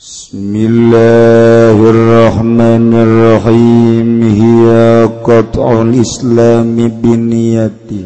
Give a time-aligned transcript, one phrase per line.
[0.00, 4.64] بسم الله الرحمن الرحيم هي
[5.20, 6.72] قطع الإسلام
[7.04, 8.04] بنيتي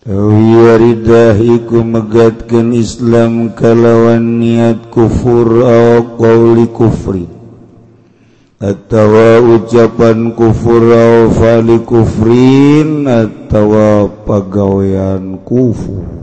[0.00, 7.28] Tawiya ridah iku megatkan Islam kalawan niat kufur au qawli kufri.
[8.64, 13.04] Atawa ucapan kufur au fali kufrin.
[13.04, 16.21] Atawa pagawean kufur.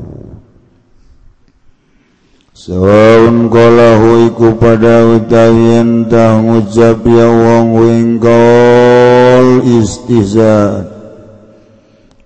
[2.60, 10.84] Saunkolahu iku pada utawian tah ngucap ya wong wingkol istihza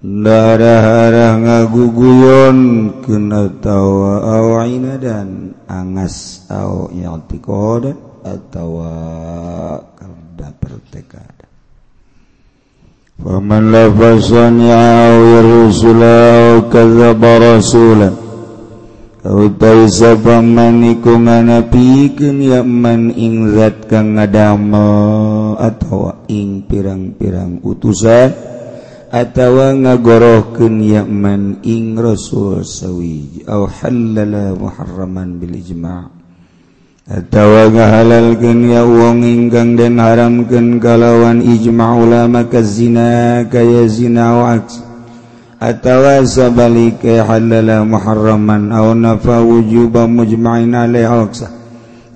[0.02, 2.58] Darah-harah ngaguguyon
[3.06, 7.94] kena tawa aw inadan angas aw i'tiqadan
[8.26, 8.82] atau
[9.94, 11.46] kalda pertekad.
[13.22, 15.14] Faman lafasani aw
[15.46, 18.23] rusula aw kadzaba rasulan
[19.24, 28.36] utawiku nganapiikeun yaman ing zat kang ngadamel atawa ing pirang-pirang utusan
[29.14, 33.48] atawa ngagorohkeun yaman ing rasul sawiji.
[33.48, 36.10] Aw halala muharraman bil ijma'
[37.08, 44.60] atawa ngahalalkeun ya wong ingkang den haramkeun kalawan ijma' ulama ka zina kaya zina wa
[45.64, 51.48] atawa sabalika halala muharraman aw nafa wujuba mujma'in alaihi aqsa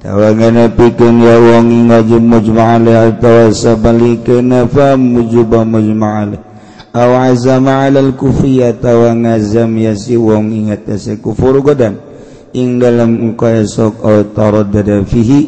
[0.04, 6.44] tawangana pikeun ya wong ngajib mujma' alaihi atawa sabalika nafa wujuba mujma' alaihi
[6.92, 12.04] aw azama 'ala al-kufri atawa ngazam ya si wong ingat ya kufur godan.
[12.58, 15.40] Ing dalam engkau esok aw taraddada fihi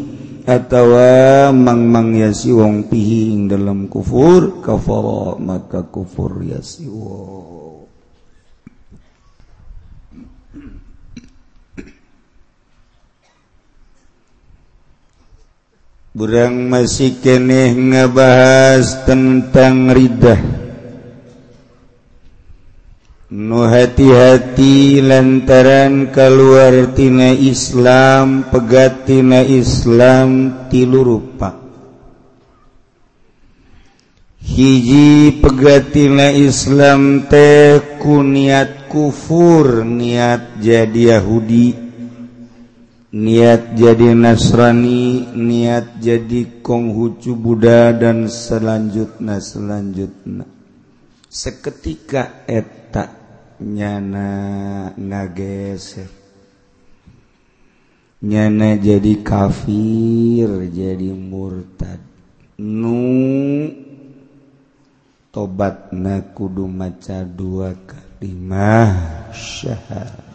[0.45, 7.69] atawa mangmang ya si wong pihi ing dalam kufur kafara maka kufur ya si wong.
[16.20, 20.36] Burang masih keneh ngebahas tentang ridah.
[23.32, 31.55] Nu hati-hati lantaran keluartina Islam pegatina Islam tilu rupa.
[34.44, 41.89] Hiji pegatina Islam teh ku niat kufur niat jadi Yahudi.
[43.09, 50.45] niat jadi Nasrani, niat jadi Konghucu Buddha dan selanjutnya selanjutnya.
[51.30, 53.09] Seketika eta
[53.61, 54.30] nyana
[54.93, 56.09] ngageser.
[58.20, 62.03] Nyana jadi kafir, jadi murtad.
[62.59, 62.99] Nu
[65.31, 70.29] tobatna kudu maca dua kalimah syahadat.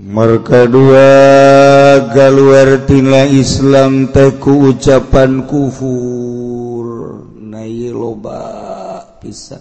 [0.00, 1.12] Merkadua
[2.08, 8.40] galuartina Islam teku ucapan kufur Nay loba
[9.20, 9.60] pisan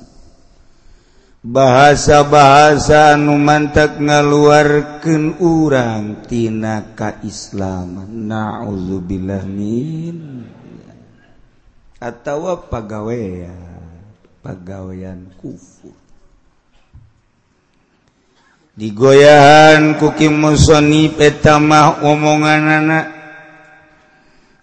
[1.39, 8.27] Bahasa-bahasa anu mantak ngaluarkeun urang tina kaislaman.
[8.27, 10.43] Nauzubillah min.
[11.99, 13.55] Atawa pagawean,
[14.43, 15.98] pagawean kufur.
[18.79, 23.11] digoyahan kuki musoni petamah omongan anak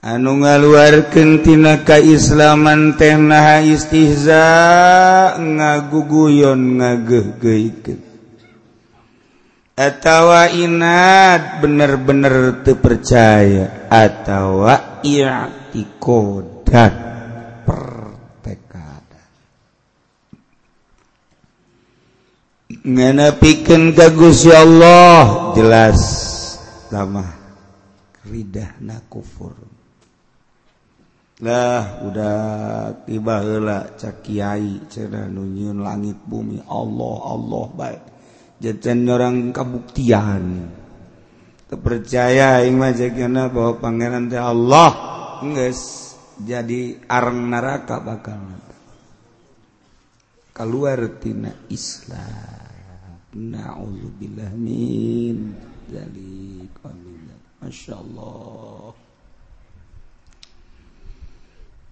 [0.01, 4.41] anu ngaluarkentina kaislaman tehnaha istihza
[5.37, 8.01] ngaguguyon ngagegeikan
[9.77, 17.07] atawa inat bener-bener terpercaya atawa i'tikodat
[22.87, 25.53] ngenepikan gagus ya Allah.
[25.59, 25.99] Jelas.
[26.95, 27.27] Lama.
[28.23, 29.55] Ridah na kufur.
[31.43, 32.39] Lah udah
[33.05, 36.63] tiba hela cakiai cerah nunyun langit bumi.
[36.65, 38.03] Allah Allah baik.
[38.63, 40.73] Jajan orang kabuktian.
[41.67, 44.91] Terpercaya yang majakana bahwa pangeran teh Allah.
[45.45, 48.41] Nges jadi arang neraka bakal.
[50.57, 52.66] Keluar tina Islam.
[53.37, 55.37] Na'udzubillahimin
[55.93, 57.29] min
[57.61, 58.97] Masya Allah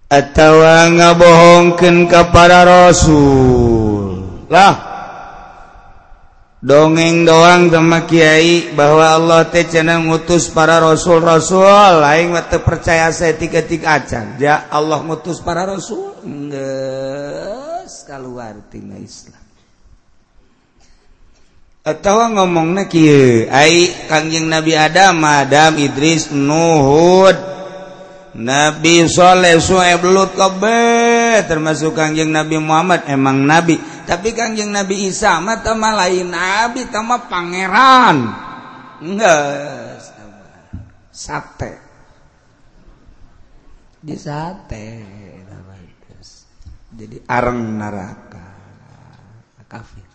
[0.08, 4.46] Atawa ngabohongkeun ka para Rasul.
[4.46, 4.94] Lah
[6.64, 12.00] Dongeng doang sama Kiai Bahwa Allah teh cenah ngutus para Rasul-Rasul.
[12.00, 14.41] Lain teu percaya saya tiga-tiga acan.
[14.41, 16.17] Ya Allah ngutus para Rasul.
[16.25, 19.44] Geus Keluar tina Islam.
[21.84, 22.88] Atau ngomong na
[24.08, 27.36] Kanjing Nabi Adam Adam Idris Nuhud
[28.34, 33.78] Nabi Sholeh Sueblutkobet termasuk Kanjeng Nabi Muhammad emang nabi.
[33.78, 38.16] Tapi Kanjeng Nabi Isa mata lain nabi sama Pangeran.
[39.04, 40.02] Enggak.
[41.14, 41.72] Sate.
[44.02, 44.86] Di sate
[46.94, 48.46] jadi areng neraka
[49.66, 50.13] kafir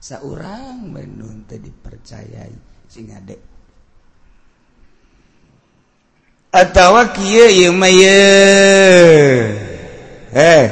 [0.00, 2.54] seorang menuntut dipercayai.
[2.86, 3.56] Sing adek
[6.56, 8.20] atau kia ye maye
[10.32, 10.66] eh.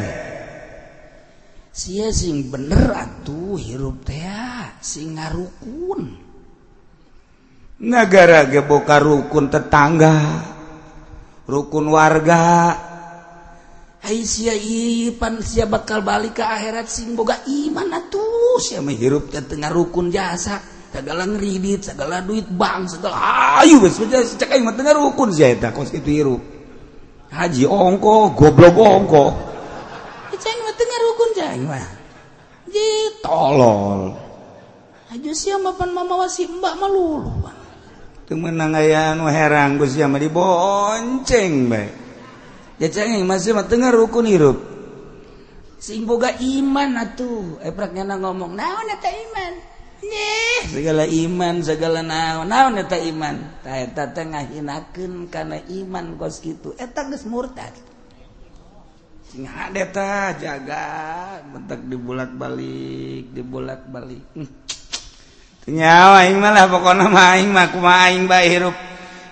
[1.75, 4.25] Sia sing bener atuh hirup teh
[4.79, 6.23] sing ngarukun.
[7.85, 10.15] Nagara geboka rukun tetangga
[11.45, 12.94] rukun warga.
[15.17, 20.13] pan si bakal balik ke akhirat sing boga iman tuh si menghirup teh tengah rukun
[20.13, 20.61] jasa.
[20.95, 23.19] Segala ngeridit segala duit bank segala
[23.59, 23.99] ayu wes
[24.39, 26.39] cek aing mah tengah rukun si eta kos itu hirup.
[27.35, 29.25] Haji ongko goblok ongko.
[30.39, 31.87] Cek mah tengah rukun cek mah.
[32.71, 32.87] Ji
[33.27, 34.15] tolol.
[35.11, 37.33] Haji sia mapan mama wasi mbak mah lulu
[38.25, 42.04] teu meunang aya nu herang geus sia mah dibonceng bae.
[42.79, 44.59] Tengah rukun hirup.
[45.85, 47.61] Simboga iman atuh.
[47.61, 49.53] Eh, Epraknya na ngomong naon eta iman?
[50.05, 52.49] Nyeh, segala iman segala naon.
[52.49, 53.61] Naon eta iman?
[53.61, 56.73] Ta eta teh ngahinakeun kana iman kos kitu.
[56.81, 57.77] Eta geus murtad.
[59.29, 59.85] Sing hade
[60.41, 60.87] jaga.
[61.53, 64.25] Bentak dibulak-balik dibulak-balik.
[64.33, 64.49] Hmm.
[65.65, 68.77] Nyawa aing mah lah pokona mah aing mah kumaha aing bae hirup.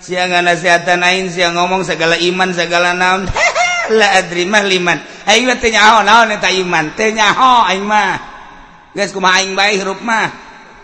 [0.03, 3.31] siang nasihatan lain siang ngomong segala iman segala naon.
[3.99, 4.99] La adri mah liman.
[5.27, 6.95] Aing mah teu nyaho naon eta iman?
[6.99, 8.13] Teu nyaho aing mah.
[8.93, 10.29] Geus kumaha aing bae hirup mah?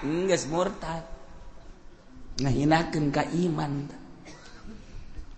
[0.02, 1.02] Geus murtad.
[2.38, 3.90] Ngahinakeun ka iman.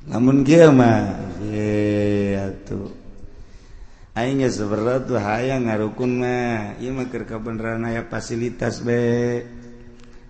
[0.09, 2.93] Namun kieu mah ye atuh.
[4.17, 6.77] Aing geus berat tuh hayang ngarukun mah.
[6.81, 9.60] Ieu mah keur kabeneran aya fasilitas bae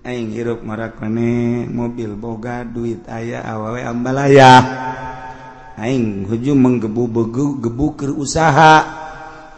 [0.01, 4.53] aing hirup marak maneh mobil boga duit ayah awawe ambalaya
[5.81, 9.01] aing hujung menggebu begu gebu ke usaha.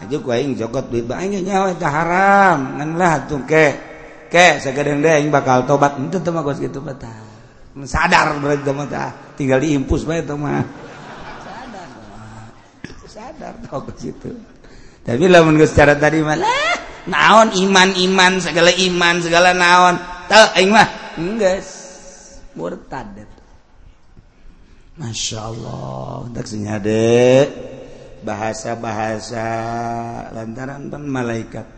[0.03, 3.91] Aja ku aing jogot duit ba aing nyawa eta haram ngan lah tuh ke.
[4.33, 5.99] Ke sagadeng deh aing bakal tobat.
[5.99, 7.11] Itu tuh mah gitu bata
[7.89, 8.87] sadar berarti tuh mah
[9.35, 10.63] tinggal diimpus bae tuh mah.
[11.47, 11.89] Sadar
[13.07, 14.31] sadar tau gitu.
[15.03, 16.79] Tapi lamun secara tadi malah
[17.11, 19.97] naon iman iman segala iman segala naon.
[20.33, 20.89] Aing mah.
[22.57, 23.21] Murtad.
[24.97, 27.49] Masya Allah tak senyade
[28.25, 29.45] bahasa-bahasa
[30.33, 31.69] lantaran tan malaikat.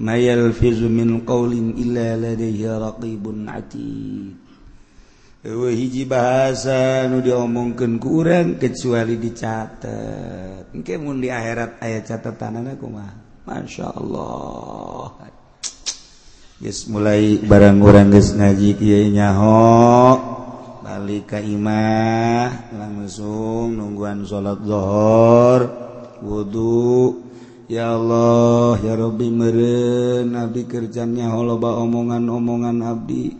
[0.00, 4.36] Mayal fizu min qawlin illa ladaihi raqibun atid.
[5.44, 8.24] Ewe hiji bahasa nu diomongkan ku
[8.56, 13.12] kecuali dicatat mungkin di akhirat ayat catatan kumah
[13.44, 15.43] Masya Allah
[16.64, 20.16] Yes, mulai barang orang guys ngaji nyaho
[20.80, 25.68] balik Kaimah langsung nungguan salat dhohor
[26.24, 27.20] wudhu
[27.68, 33.36] ya Allah ya Rabbi meren Abdi kerjanya holoba omongan-omongan Abdi.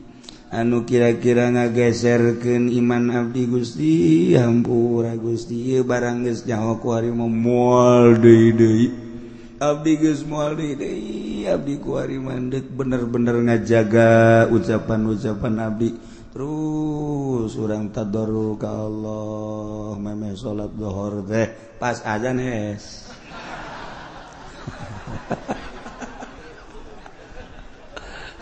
[0.52, 3.94] Anu kira-kira ngageserken iman Abdi Gusti
[4.36, 5.80] hampura Gusti.
[5.80, 9.03] Barang guys nyaho ku memual deui deui
[9.64, 9.96] Abdi
[10.28, 10.76] muali
[11.48, 15.96] Abdi kuari mandek bener-bener ngajaga ucapan-ucapan Abdi.
[16.34, 21.48] Terus orang tadoru ka Allah meme salat dhuhur teh
[21.80, 23.08] pas azan es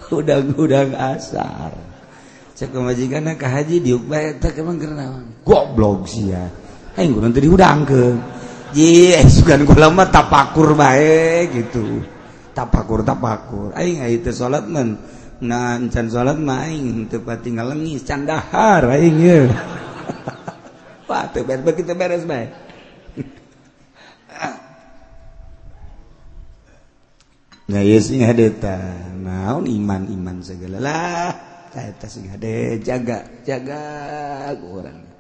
[0.19, 1.77] udang-udang asar.
[2.59, 6.51] Cek majikan ka haji diuk bae teh emang kenaon goblok sia.
[6.99, 8.42] Aing kudu teu diudangkeun
[8.73, 12.01] Ji, sugan kula mah tapakur bae gitu.
[12.57, 13.77] Tapakur tapakur.
[13.77, 14.97] Aing itu salat men.
[15.45, 19.41] Nah, encan salat mah aing teu tinggal lengis can dahar aing ye.
[21.09, 22.49] Wah, teu beres begitu beres bae.
[27.73, 28.77] Nah, ya sing hadeta.
[29.17, 31.33] Naon iman-iman segala lah.
[31.73, 33.81] Saya sing hade jaga jaga
[34.61, 35.12] urang.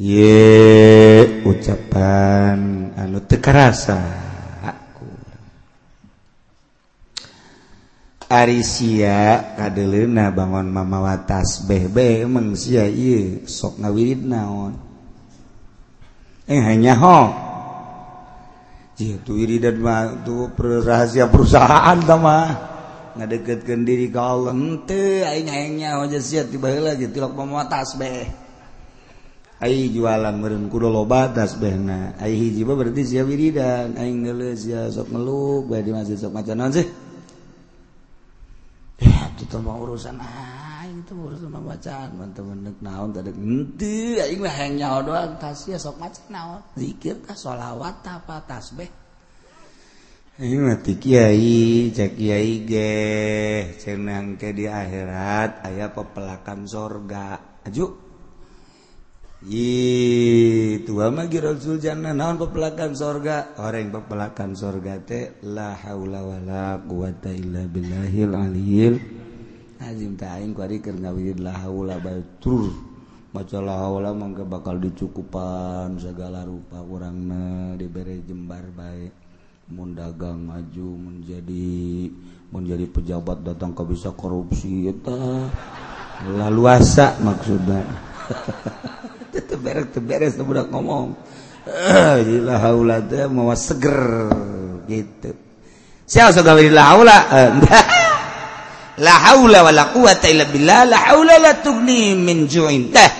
[0.00, 4.00] ye ucapan anu tekerasa
[4.64, 5.08] aku.
[8.32, 14.72] Arisia kadelena bangun mama watas bebe emang sia iya sok ngawirid naon?
[16.48, 17.20] Eh hanya ho.
[19.02, 22.48] Itu wiridan mah itu rahasia perusahaan tamah
[23.18, 24.54] ngadeketkan diri ke Allah.
[24.54, 28.41] Ente aing aja sia tiba heula ge tilok mama watas beh.
[29.62, 32.18] Ay jualan meren kudo lo batas behna.
[32.18, 33.94] Ay hiji ba berarti sia wiridan.
[33.94, 35.70] Ay ngeles sia sok ngeluk.
[35.70, 36.86] Bae di masjid sok macan naon sih.
[38.98, 42.10] Ya itu tuh mah urusan aing tuh urusan mah bacaan.
[42.18, 43.30] Mantep mendek naon tadi.
[43.30, 45.38] Henteu aing mah hayang nyaho doang.
[45.38, 46.60] Tas sia sok macan naon.
[46.74, 48.90] Zikir tah sholawat tah apa tasbih.
[50.42, 52.98] Aing mah ti kiai, cek kiai ge.
[53.78, 57.38] Cenah engke di akhirat aya pepelakan sorga.
[57.62, 58.10] Aju
[59.42, 63.58] Tuhamagiruljanah naon pepelakan sorga?
[63.58, 69.02] Orang pepelakan sorga teh la haula wala quwata illa billahil aliyil.
[69.82, 72.70] Azim ta'ing kuari keur ngawidid la haula batur
[73.34, 79.10] maca la haula mangga bakal dicukupan segala rupa urangna dibere jembar baik
[79.74, 82.06] mun dagang maju menjadi
[82.54, 85.50] menjadi pejabat datang ke bisa korupsi eta.
[86.30, 88.11] Laluasa maksudnya
[89.64, 91.14] beres beres udah ngomong.
[91.62, 94.26] Eh, la haula teh mau seger
[94.90, 95.30] gitu.
[96.02, 97.16] Saya usah la haula?
[97.30, 97.50] Eh,
[99.06, 102.90] la haula wala quwata illa billah la haula la tugni min ju'in.
[102.90, 103.10] Teh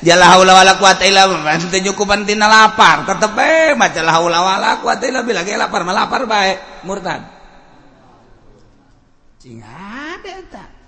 [0.00, 4.12] ya la haula wala quwata illa billah teu nyukupan tina lapar tetep eh maca la
[4.16, 7.20] haula wala quwata illa billah ge lapar mah lapar bae murtad.
[9.36, 10.79] Cing ada eta.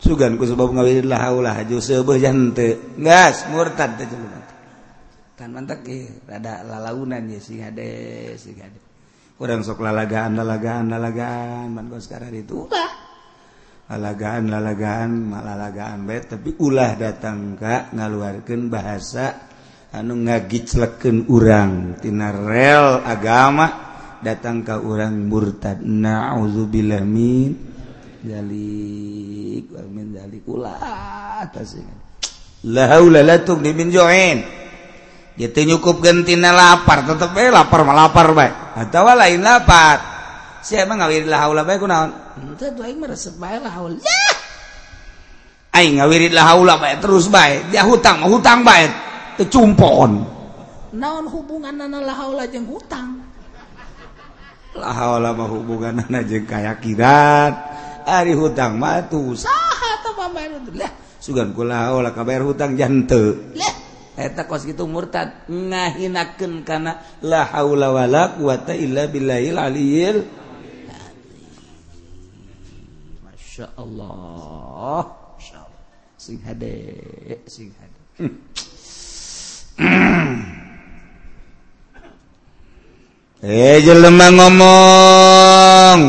[0.00, 2.96] suganku sebab ngawirlah haula haju seubeuh jante.
[2.96, 4.46] Gas murtad teh jelema
[5.36, 8.80] tan mantak ieu rada lalaunan ye sing hade sing hade
[9.36, 13.04] urang sok lalagaan lalagaan lalagaan man geus karare itu ulah.
[13.86, 19.46] Lalagaan lalagaan malalagaan bae tapi ulah datang ka ngaluarkeun bahasa
[19.94, 23.85] anu ngagiclekeun urang tina rel agama.
[24.22, 25.80] datang ke orang murtad.
[25.82, 27.50] Naudzubillamin
[28.26, 30.74] dalik min dalik ulah
[32.66, 34.38] la haula la tugni min ju'in.
[35.36, 37.04] Dia teu nyukupkeun tina lapar.
[37.04, 38.50] Tetep we lapar mah lapar bae.
[38.72, 40.00] Atawa lain lapar.
[40.64, 42.10] Sia mah ngawirid la haula bae kunaon?
[42.56, 44.00] Teu aing mah resep bae la haula.
[45.76, 47.68] Aing ngawirid la haula bae terus bae.
[47.68, 48.88] Dia hutang mah hutang bae.
[49.36, 50.24] Teu cumpon.
[50.96, 53.20] Naon hubunganna la haula jeung hutang?
[54.76, 56.04] lama hubungan
[56.44, 57.54] kayak kirat
[58.06, 59.34] hari hutang matu
[61.26, 63.34] sugankukabar hutang jante.
[64.48, 65.44] Kos itu murtad.
[65.50, 70.24] Ngahinaken karena la haula wala quwata illa billahil aliyil
[73.20, 75.04] Masya Allah
[76.16, 76.74] sing hade
[77.44, 78.00] sing hade.
[83.44, 86.00] eh jelema ngomong.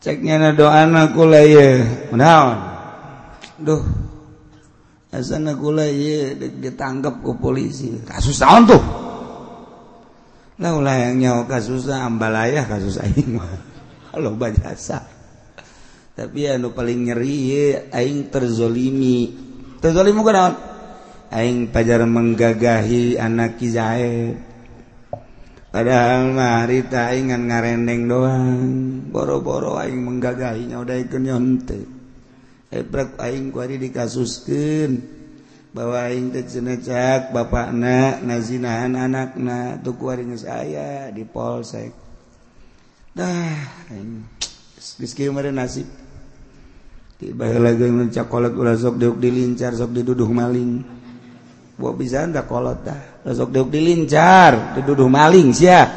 [0.00, 1.84] Ceknya na doa na kula ye.
[2.10, 2.58] Menaon
[3.60, 3.84] duh.
[5.12, 6.34] Asana kula ye.
[6.34, 8.00] Ditangkap ku polisi.
[8.02, 8.82] Kasus tahun tuh?
[10.60, 13.48] Lah ulah yang nyawa kasus ah, ambalaya kasus aing mah.
[14.10, 15.06] Kalau bajasa.
[16.16, 19.30] Tapi anu paling nyeri ye aing terzolimi.
[19.80, 20.32] Terzolimi ku
[21.30, 24.49] aing pajar menggagahi anak kizaid
[25.70, 28.70] padahal marita ingan ngarendeng doang.
[29.10, 31.80] Boro-boro aing menggagahinya udah ikut nyonte.
[32.70, 35.02] Ebrak aing kuari dikasuskan
[35.74, 39.78] bahwa aing teh cenecak bapakna nazinahan anakna.
[39.82, 41.90] Tuh kuari saya di polsek.
[43.16, 43.58] Dah
[43.90, 44.26] aing
[44.78, 45.86] geus kieu nasib.
[47.20, 50.99] Tiba lagi mencakolek ulah sok diuk dilincar sok diduduh maling.
[51.80, 53.24] Buat bisa anda kolot dah.
[53.24, 55.88] Sok deuk dilincar diduduh maling sia.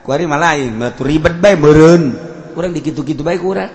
[0.00, 2.16] Kuari malain batu ribet bae meureun.
[2.56, 3.70] Kurang dikitu-kitu bae kurang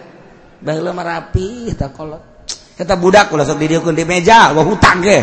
[0.58, 2.50] baheula mah rapi tak kolot.
[2.78, 5.22] Eta budak ulah sok didieukkeun di meja gua hutang ge.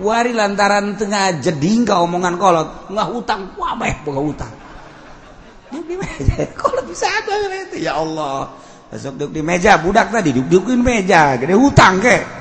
[0.00, 4.54] Kuari lantaran tengah jeding ka omongan kolot nggak hutang wah bae boga hutang.
[5.68, 8.56] Di meja kolot bisa itu ya Allah.
[8.90, 12.39] Sok duduk di meja budak tadi duduk-dudukin meja gede hutang ke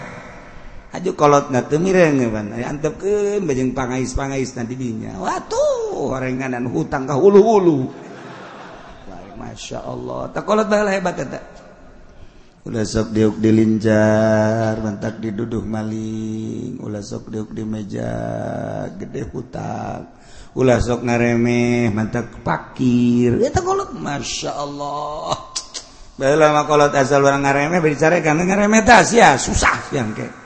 [0.89, 5.21] Aju kolot na temire ngeban, antep ke bajeng pangais pangais nanti dinya.
[5.21, 7.79] Watuh orenganan hutang ke hulu hulu.
[9.37, 11.45] Masya Allah, tak kolot bahala hebat tak.
[12.65, 16.81] Ulah sok diuk dilinjar, mantak diduduh maling.
[16.81, 18.13] Ulah sok diuk di meja,
[18.97, 20.09] gede hutang.
[20.57, 23.37] Ulah sok ngaremeh, mantak pakir.
[23.37, 25.37] Ya tak kolot, masya Allah.
[26.19, 30.38] Bahala makolot asal orang ngaremeh, berbicara karena ngaremeh tas ya susah yang kayak.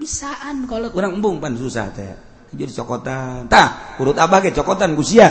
[0.00, 2.08] bisaan kalau kurang embung pan susah teh.
[2.56, 3.46] Jadi cokotan.
[3.52, 5.28] Tah urut abah ke cokotan gusia.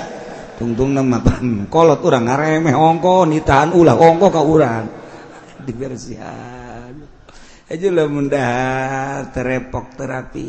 [0.61, 1.65] Tungtung nama pan.
[1.65, 4.85] Kolot urang ngaremeh ongko nitahan ulah ongko ka urang.
[5.65, 6.93] Dibersihan.
[7.69, 8.53] Aja lah mudah
[9.29, 10.47] terepok terapi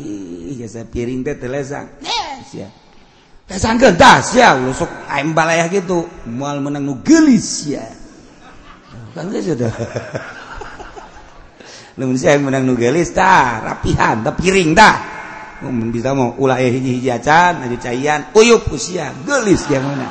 [0.57, 1.89] jasa piring teh telesang
[2.45, 2.69] sia.
[3.49, 4.53] Telesangkeun tah sia.
[4.53, 6.05] Ulah sok aem balayah gitu.
[6.29, 7.83] Moal menang nu geulis sia.
[9.11, 9.49] Kan geus
[12.01, 14.95] Lamun saya menang nugelis dah rapihan tah piring dah
[15.61, 17.77] Mun bisa mau ulah eh hiji-hiji acan aju
[18.33, 20.09] uyup usia gelis yang mana.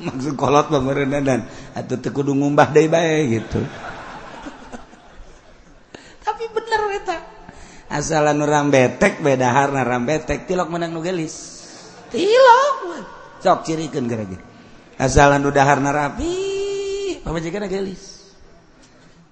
[0.00, 1.44] Maksud kolot pemerintah dan
[1.76, 3.60] atau tekudu ngumbah day bay gitu.
[6.24, 7.20] Tapi bener eta.
[7.92, 11.60] Asalan orang betek bedahar naram betek tilok menang nugelis.
[12.08, 13.04] Tilok.
[13.44, 14.40] cok ciri gara-gara.
[14.96, 16.32] Asalan udahar narapi
[17.28, 18.17] jaga gelis.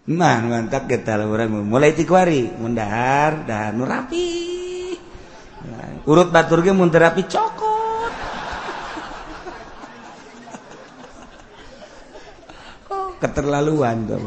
[0.07, 4.47] Man mantap kita orang mulai tikwari mundahar dan nurapi
[6.07, 8.15] urut batur ge mun terapi cokot.
[12.95, 14.23] Oh, keterlaluan tuh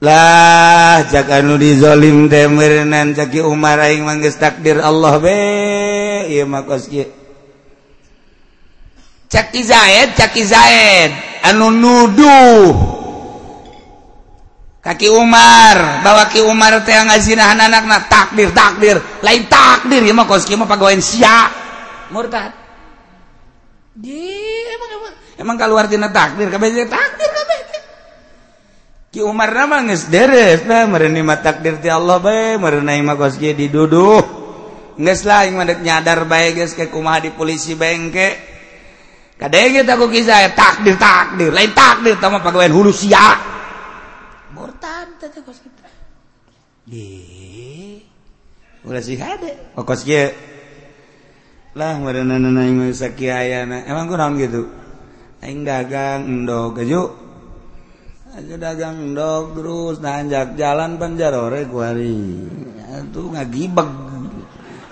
[0.00, 5.40] lah jaga nu dizolim temerenan caki umar aing mangges takdir Allah be.
[6.24, 7.04] Iya makos kieu
[9.28, 12.90] caki Zaid caki Zaid anu nuduh.
[14.80, 18.96] Kaki Umar bawa Ki Umar teh ngazinahan anakna takdir takdir.
[19.20, 21.52] Lain takdir ieu mah koski mah pagawean sia.
[22.08, 22.56] Murtad.
[23.92, 24.24] Di,
[24.72, 25.14] emang emang.
[25.36, 27.58] Emang keluar tina takdir kabeh takdir kabeh.
[29.10, 33.52] Ki Umar nama geus deres nah mereuni mah takdir ti Allah bae mereunai mah koski
[33.52, 34.22] diduduh.
[34.96, 38.49] Geus lah aing mah nyadar bae geus ke kumaha di polisi bengke
[39.40, 43.40] Kadang kita aku kisah takdir takdir lain takdir sama pegawai hulu sia.
[44.52, 45.88] Murtad tadi kos kita.
[46.84, 47.08] Di
[48.84, 49.48] ulah sih ada.
[49.80, 50.28] Oh kos kia
[51.72, 53.88] lah mereka nana yang sakiayana.
[53.88, 54.68] Emang kurang gitu.
[55.40, 57.08] Aing dagang endog keju.
[58.36, 62.44] Aku dagang endog terus nanjak jalan penjarore kuari.
[63.08, 63.88] Itu ngagibeg.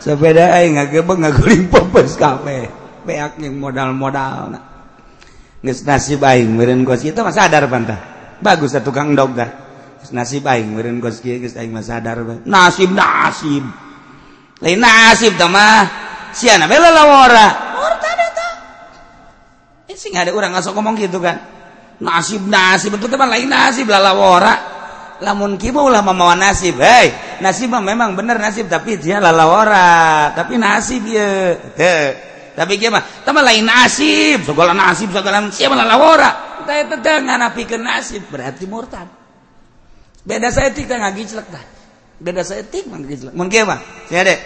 [0.00, 2.87] Sepeda aing ngagibeg ngaguling popes kafe.
[3.08, 4.62] Peak yang modal-modal nah
[5.64, 9.66] nges nasib aing meren kos itu mah sadar pantah bagus satu kang endog dah.
[10.14, 13.66] Nasib aing meureun kos kieu geus aing mah sadar nasib nasib
[14.62, 15.82] lain nasib tah mah.
[16.28, 18.48] Siana bae lalawara murtad eta
[19.88, 21.40] eh, sing ada urang ngasok ngomong gitu kan.
[21.98, 24.54] Nasib nasib itu teman lain nasib lalawara
[25.18, 26.78] lamun kieu ulah mamawa nasib.
[26.78, 31.26] Hei nasib memang bener nasib tapi dia lalawara tapi nasib ya
[32.58, 36.30] tapi kia Tambah tama lain nasib segala nasib segala siapa lah ora
[36.66, 36.82] teh
[37.22, 39.06] napi ke nasib berarti murtad.
[40.26, 41.64] Beda saya tik ngaji celak dah
[42.18, 43.78] beda saya tik mah celak mun kieu mah?
[44.10, 44.40] Dek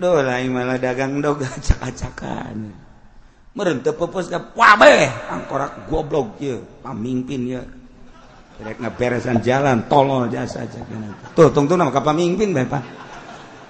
[0.00, 2.72] duh lain malah dagang doa acak-acakan
[3.54, 7.62] meureun teu peupeus angkorak goblok kieu pamimpin ya
[8.54, 10.78] Rek ngeberesan jalan, tolong jasa aja.
[11.34, 12.86] Tuh, tunggu nama kapal mimpin, Bapak.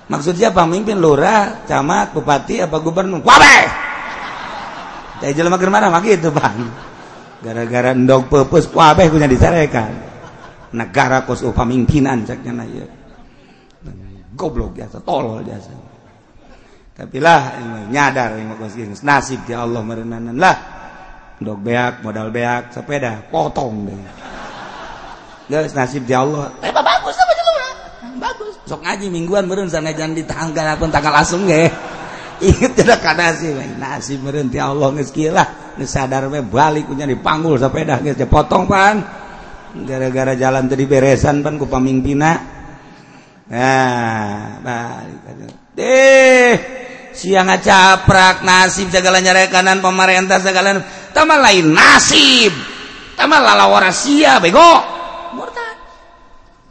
[0.05, 3.25] Maksudnya pamimpin lurah, camat, bupati, apa gubernur.
[3.25, 3.59] Wabe!
[5.25, 6.69] Jadi jelema mana mah gitu, Bang.
[7.45, 9.93] Gara-gara ndog pepes wabe punya disarekan
[10.75, 12.89] negara kos pamimpinan caknya na ya
[14.35, 15.71] goblok biasa tolol biasa.
[16.95, 17.55] Tapi lah
[17.91, 18.35] nyadar
[19.05, 20.35] nasib ya Allah merenanan.
[20.35, 20.57] Lah
[21.39, 24.01] dok beak modal beak sepeda potong deh.
[25.53, 26.49] Guys nasib ya Allah.
[26.65, 26.73] Eh
[28.19, 28.55] bagus.
[28.65, 31.69] Sok ngaji mingguan meren sanajan di tanggal akun tanggal asung ge.
[32.49, 36.91] Inget tidak kada sih we nasi meren ti Allah geus kilah geus sadar we balik
[36.91, 38.97] kunya dipanggul sepeda geus dipotong pan.
[39.75, 42.33] Gara-gara jalan tadi beresan pan ku pamingpina.
[43.51, 45.21] Nah balik
[45.75, 46.53] deh
[47.15, 50.83] siang caprak nasib segala nyarekanan pemerintah segala
[51.15, 52.53] tambah lain nasib.
[53.15, 54.94] Tambah lalawara sia bego.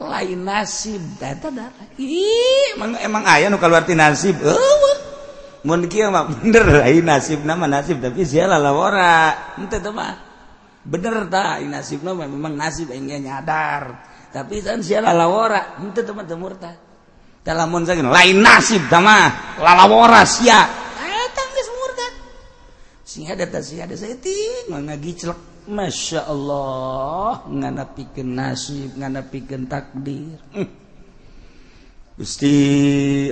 [0.04, 4.36] lain nasib data data ih emang emang ayah nu keluar ti nasib?
[4.44, 4.98] Eueuh.
[5.64, 10.16] Mun kieu mah bener ai nasib nama nasib tapi sialah lawara henteu teu mah.
[10.84, 14.12] Bener ta ai nasib nama memang nasib aing nyadar.
[14.36, 16.76] Tapi kan sialah lawara henteu teu mah teu murtad.
[17.48, 20.68] Lamun saking lain nasib ta mah lalawara sia.
[21.00, 22.14] Eta geus murtad.
[23.08, 24.36] Sing ada ta sia ada saya ti
[24.68, 30.40] ngagiclek Masya Allah ngana piken nasib ngana piken takdir.
[32.20, 32.54] Gusti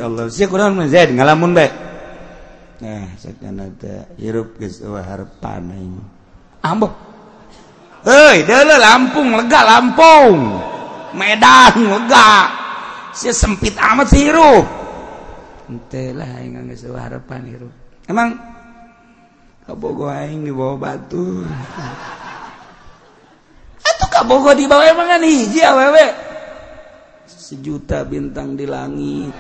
[0.01, 0.31] Allah.
[0.31, 1.73] Si kurang menjadi ngalamun baik
[2.81, 6.01] nah sekarang ada hirup ke oh, harapan ini
[6.65, 6.89] ambek
[8.01, 10.39] hei dulu Lampung lega Lampung.
[11.11, 12.31] Medan lega.
[13.11, 14.65] Si sempit amat hirup.
[15.67, 17.73] Ente lah yang nggak harapan hirup.
[18.07, 18.33] Emang
[19.65, 21.45] kabogoing di bawah batu.
[23.81, 26.07] Atau kabogo di bawah emang kan hiji awewe
[27.27, 29.33] sejuta bintang di langit.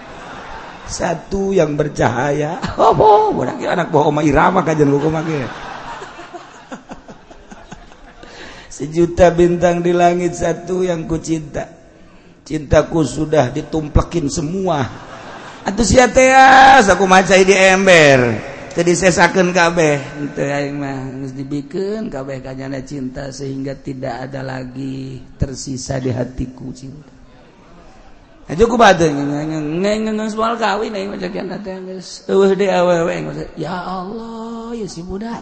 [0.91, 2.59] Satu yang bercahaya.
[2.81, 5.47] Oh boh budak anak bohong oma irama kajian hukum lagi
[8.81, 11.69] sejuta bintang di langit satu yang ku cinta
[12.41, 14.81] cintaku sudah ditumplekin semua.
[15.61, 18.33] Atau si teas aku macai di ember
[18.79, 19.99] disesakan kabeh.
[21.35, 27.11] Dibikin kabeh kanyana cinta sehingga tidak ada lagi tersisa di hatiku cinta.
[28.51, 33.15] Nah, bade ada soal kawin uh, di awewe
[33.55, 35.39] ya Allah ya si budak.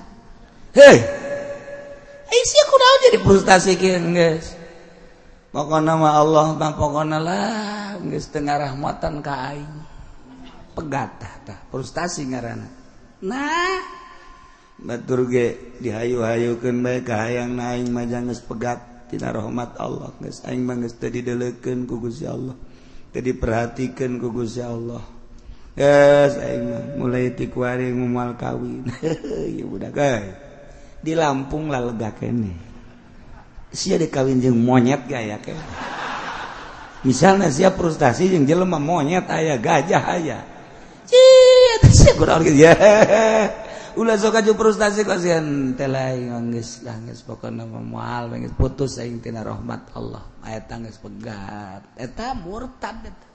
[0.77, 0.97] Hei!
[2.29, 3.73] Isi aku tahu jadi frustasi
[4.13, 4.53] guys
[5.49, 9.73] pokokna mah Allah mah pokokna lah geus tengah rahmatan ka aing.
[10.77, 11.09] Pegat
[11.49, 12.78] tah frustasi ngaranna
[13.23, 13.99] nah.
[14.79, 18.79] Baturge dihayu-hayukeun bae ka hayang naing geus pegat.
[19.09, 22.55] Tina rahmat Allah geus aing mah geus teu didelekeun ku Gusti Allah.
[23.11, 25.03] Teu diperhatikeun ku Gusti Allah.
[25.75, 28.87] Geus aing mah mulai ti kuaring mual kawin.
[29.51, 30.29] Ieu budak euy.
[31.03, 32.55] Di Lampung lah lega kene.
[33.73, 35.63] Sia dikawin jeung monyet gaya kene.
[37.03, 40.39] Misalnya sia frustasi jeung jelema monyet aya gajah aya.
[44.55, 45.03] frustasi
[48.59, 50.23] putus saingtina rahmat Allah.
[50.45, 51.83] Aya tangis pegat.
[51.99, 53.27] Eta murtad eta.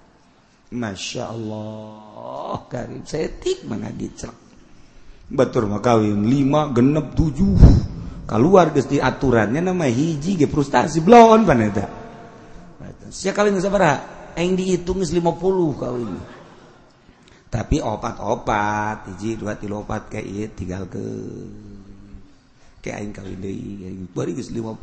[0.74, 3.04] Masya Allah karim.
[3.04, 3.68] Saya tik
[5.24, 11.86] Batur makawin 5 genep 7 keluar gesti aturannya nama hiji ge frustasi blon paneta.
[13.14, 14.00] Sia kali sabar,
[14.34, 15.22] aing dihitung 50
[15.78, 16.33] kawin.
[17.54, 20.98] tapi obat-obat hiji dua tilu opat kayak ieu tinggal ke
[22.82, 24.74] kayak aing kawin deui aing bari geus 50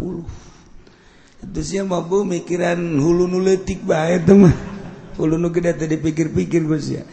[1.51, 4.55] terus nya mabu mikiran hulu nu leutik bae teh mah.
[5.19, 7.03] Hulu nu gede teh dipikir-pikir Gus ya.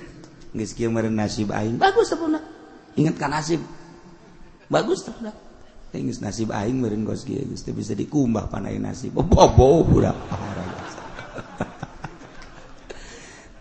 [0.54, 1.74] Geus kieu meureun nasib aing.
[1.74, 2.38] Bagus tepuna
[2.94, 3.58] ingat kan nasib.
[4.70, 5.34] Bagus tepuna
[5.90, 9.10] teh geus nasib aing meureun geus kieu geus bisa dikumbah panai nasib.
[9.10, 10.14] Bobo budak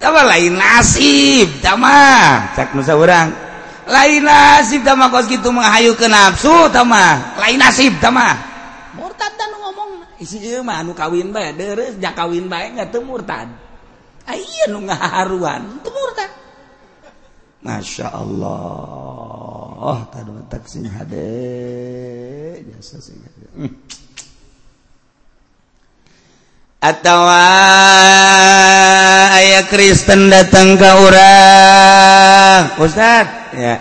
[0.01, 3.33] lain nasib tamah nusa orang
[3.87, 8.57] lain nasib tamah kos gitu menghayu ke nafsu tamah lain nasib tamah
[8.97, 9.89] murtad dan ngomong.
[10.17, 13.47] Isi iya mah anu kawin bae deres ja kawin bae nggak teu murtad.
[14.25, 15.85] Ah iya nu ngaharuan.
[15.85, 16.31] Teu murtad.
[17.61, 18.61] Masya Allah.
[19.77, 21.29] Oh tadi taksin hade.
[22.65, 23.73] Jasa sing hade hmm.
[26.77, 27.19] Atau
[29.33, 32.77] aya Kristen datang ke orang.
[32.77, 33.75] Ustad ya.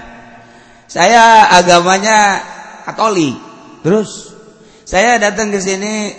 [0.87, 2.41] Saya agamanya
[2.87, 3.35] Katolik.
[3.83, 4.33] Terus?
[4.87, 6.15] Saya datang ke sini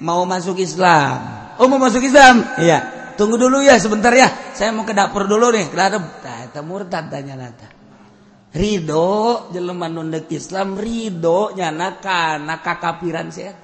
[0.00, 1.18] mau masuk Islam.
[1.58, 2.46] Oh mau masuk Islam?
[2.56, 3.12] Iya.
[3.18, 4.30] Tunggu dulu ya sebentar ya.
[4.54, 7.68] Saya mau ke dapur dulu nih ke dapur nah, murtad tanya nata
[8.52, 13.56] Ridho jelema nundek Islam ridho nyana kana kakapiran saya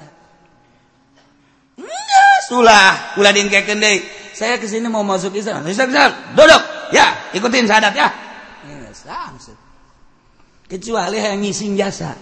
[2.49, 4.01] Sulah, ulah dingkekeun deui.
[4.33, 5.69] Saya ke sini mau masuk Islam.
[5.69, 6.13] Islam, Islam.
[6.33, 6.63] Duduk.
[6.97, 8.09] Ya, ikutin syahadat ya.
[10.65, 12.17] Kecuali yang ngising jasa.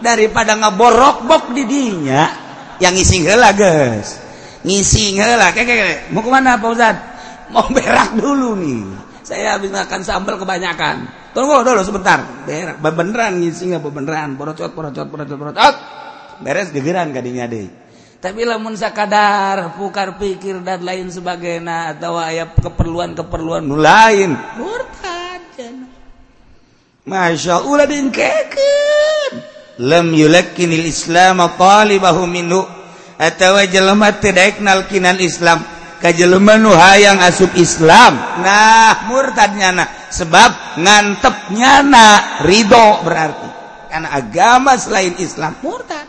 [0.00, 2.32] Daripada ngaborok-bok di dinya,
[2.80, 4.16] yang ngising heula, guys.
[4.64, 5.52] Ngising heula.
[5.52, 6.96] Kayak mau ke mana Pak Ustaz?
[7.52, 8.80] Mau berak dulu nih.
[9.20, 11.04] Saya habis makan sambal kebanyakan.
[11.36, 12.24] Tunggu dulu sebentar.
[12.48, 12.80] Berak.
[12.80, 14.40] Beneran ngising apa beneran?
[14.40, 15.74] Porocot, porocot, porocot, porocot.
[16.40, 17.87] Beres gegeran kadinya deh
[18.18, 24.34] tapi lamun sakadar pukar pikir dan lain sebagainya atau aya keperluan-keperluan nu lain.
[24.58, 25.54] Murtad
[27.06, 29.32] Masya Allah dingkekeun
[29.78, 32.66] lam yulakinil islam talibahu minhu.
[33.18, 35.62] Atawa jelema teu daek nalkinan islam.
[35.98, 38.18] Ka jelema nu hayang asup islam.
[38.42, 43.48] Nah murtad nyana sebab ngantep nyana ridho berarti.
[43.90, 45.54] Karena agama selain islam.
[45.62, 46.07] Murtad.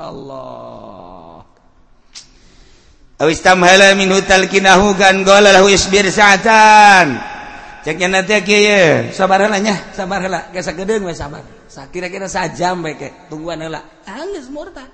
[0.00, 1.44] Allah.
[3.20, 3.44] Awis
[4.00, 7.20] min talqinahu gan golalahu isbir sa'atan.
[7.80, 11.40] Ceknya nanti kieu sabar heula nya sabar heula geus sagedeung we sabar.
[11.68, 13.08] Sakira-kira sajam bae ke.
[13.32, 13.80] Tungguan heula.
[14.04, 14.84] Anggeus murta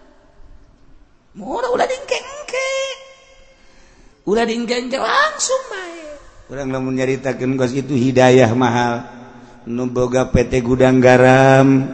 [1.36, 2.70] murta ulah dingkengke
[4.24, 6.00] ulah dingkengke langsung bae
[6.48, 9.04] urang lamun nyaritakeun gos itu hidayah mahal.
[9.66, 11.90] Nu boga PT gudang garam.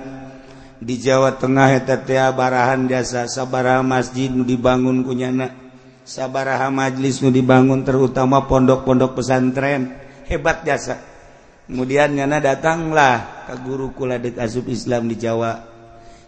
[0.82, 1.94] di Jawa Tengah heta
[2.34, 5.54] barahan jasa sabaraha masjid nu dibangun kunyana.
[6.02, 9.94] Sabaraha majelis nu dibangun terutama pondok-pondok pesantren.
[10.26, 10.98] Hebat jasa.
[11.70, 15.62] Kemudian nyana datanglah ke guru kula dek asub Islam di Jawa.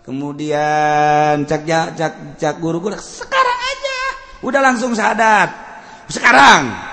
[0.07, 1.63] Kemudian cak
[1.99, 4.01] cak cak guru kula sekarang aja.
[4.47, 5.51] Udah langsung sadat.
[6.07, 6.84] Sekarang.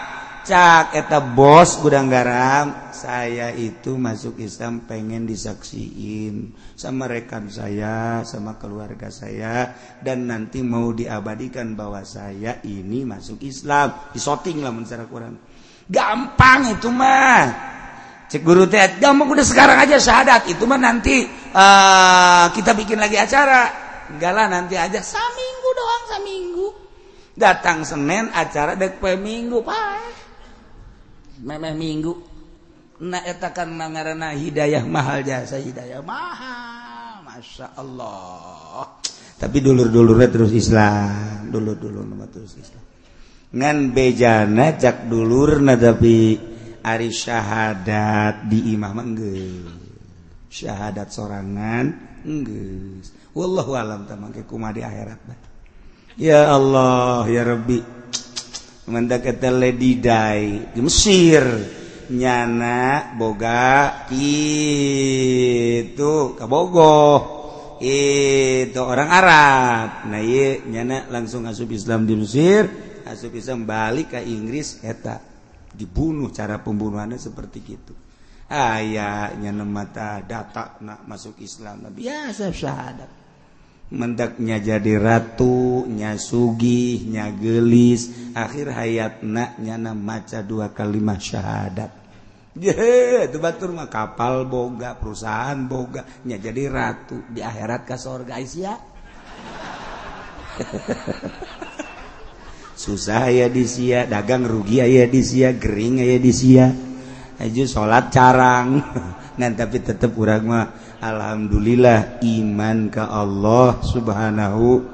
[0.41, 8.58] Cak eta bos gudang garam saya itu masuk Islam pengen disaksiin sama rekan saya sama
[8.58, 9.69] keluarga saya
[10.01, 14.10] dan nanti mau diabadikan bahwa saya ini masuk Islam.
[14.17, 15.38] Disoting lah secara Quran.
[15.86, 17.45] Gampang itu mah.
[18.25, 20.49] Cek guru teh gampang udah sekarang aja syahadat.
[20.49, 21.21] Itu mah nanti
[21.54, 23.69] uh, kita bikin lagi acara.
[24.10, 25.06] Enggak lah nanti aja.
[25.06, 26.67] Saminggu doang saminggu.
[27.38, 30.12] Datang Senin acara dek minggu pak
[31.41, 32.13] memeh minggu.
[33.01, 37.25] Naetakan mangarana hidayah mahal jasa hidayah mahal.
[37.25, 39.01] Masya Allah.
[39.41, 41.49] Tapi dulur-dulurnya terus Islam.
[41.49, 42.84] Dulur dulur nama terus Islam.
[43.51, 46.38] Ngan bejana cak dulur tapi
[46.82, 49.69] ari syahadat di imam enggak
[50.49, 51.86] syahadat sorangan
[52.25, 53.06] enggak
[53.38, 55.19] wallahu alam tamangke kumah di akhirat.
[56.19, 57.80] Ya Allah ya Rabbi.
[58.88, 61.44] di Mesir.
[62.12, 67.00] Nyana boga itu kabogo
[67.80, 70.12] itu orang Arab.
[70.12, 72.67] Nah ye, nyana langsung asup Islam di Mesir.
[73.08, 75.24] Asup Islam balik ke Inggris eta.
[75.72, 77.96] Dibunuh cara pembunuhannya seperti itu
[78.52, 81.88] ayah nyana mata data nak masuk Islam.
[81.96, 83.20] Biasa syahadat.
[83.91, 91.91] mendaknya jadi ratu nya sugih gelis akhir hayat naknya nyana maca dua kalimat syahadat.
[92.56, 97.19] Itu batur mah kapal boga perusahaan boga nya jadi ratu.
[97.27, 98.73] Di akhirat ke surga isya.
[102.82, 106.67] susah ya di sia dagang rugi ya di sia gering ya di sia.
[107.39, 108.69] Aja sholat carang.
[109.41, 110.69] ngan tapi tetap urang mah
[111.01, 114.86] alhamdulillah iman ka Allah subhanahu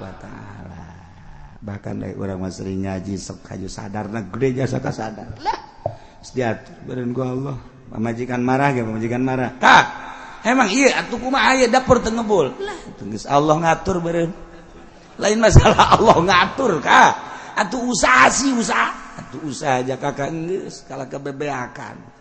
[0.00, 0.82] wa ta'ala.
[1.60, 5.36] Bahkan dari urang mah sering ngaji sok kayu sadar na gede jasa ka sadar.
[5.44, 5.60] Lah
[6.24, 7.56] sediatur badan ku Allah.
[7.92, 9.52] Pamajikan marah ge pamajikan marah.
[9.60, 9.84] Tak
[10.48, 12.48] emang iya atuh kumaha aya dapur teu ngebul.
[12.56, 12.78] Lah.
[12.96, 14.32] Geus Allah ngatur beureun
[15.20, 17.04] lain masalah Allah ngatur ka.
[17.52, 19.20] Atuh usaha sih usaha.
[19.20, 22.11] Atuh usaha aja kakak geus kala kebebeakan.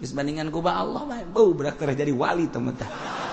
[0.00, 3.26] disbandingan kuba Allah mah oh, bau berak jadi wali teman-teman.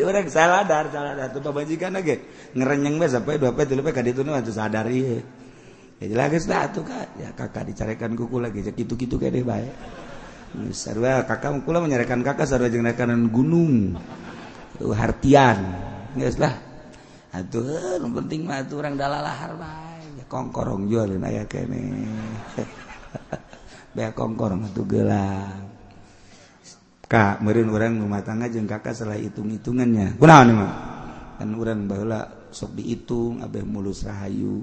[0.00, 2.16] Dia orang salah dar, salah dar, tuh pamajikan lagi.
[2.56, 5.20] Ngerenyeng be sampai dua pe tilu pe kaditu nu atuh sadar iya.
[6.00, 6.06] ya.
[6.08, 7.20] Jelas guys, da atuh kak.
[7.20, 8.64] ya kakak dicarikan kuku lagi.
[8.64, 9.50] Ya, jadi gitu gitu kayak deh ya.
[9.50, 9.72] baik.
[10.72, 12.88] Sarwa kakak kula menyarekan kakak sarwa jeung
[13.28, 14.00] gunung.
[14.80, 15.58] Tuh hartian.
[16.16, 16.54] Geus lah
[17.36, 19.89] atuh penting mah atuh orang dalalahar baik.
[20.30, 21.82] kongkorong jualin ayah kene.
[23.94, 25.66] Bea kongkorong itu gelang.
[27.10, 30.72] Kak merin orang rumah tangga jeng kakak salah hitung hitungannya kunaon nih mah
[31.42, 34.62] kan orang bahula sok dihitung abeh mulus rahayu.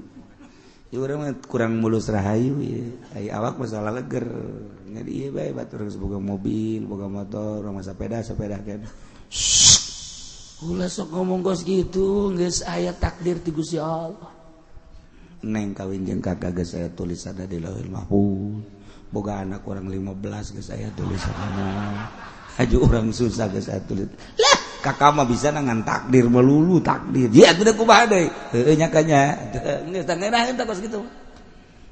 [0.87, 2.87] Ya orang mah kurang mulus rahayu ya
[3.19, 4.23] ay awak masalah leger.
[4.87, 8.87] Jadi iya baik batur boga mobil boga motor rumah sepeda sepeda kan
[10.57, 14.36] Kula sok ngomong kos gitu, geus aya takdir ti Gusti Allah.
[15.45, 20.19] neng kawin jeng kakak geus saya tulis ada di lahir mahfud Boga anak kurang 15
[20.59, 22.11] geus saya tulis sana.
[22.59, 24.11] Haju orang susah geus saya tulis.
[24.35, 27.31] Lah, kakak mah bisa nangan takdir melulu takdir.
[27.31, 28.27] Ya tidak kubah deui.
[28.51, 29.31] Heueuh nya kanya.
[29.55, 30.99] tak tangenaheun tak kos kitu.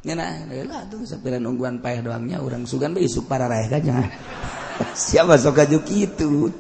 [0.04, 4.12] Ngenaheun lah tuh sapiran ungguan payah doangnya orang sugan bae isuk para raeh kanya.
[5.08, 6.52] Siapa sok aju kitu.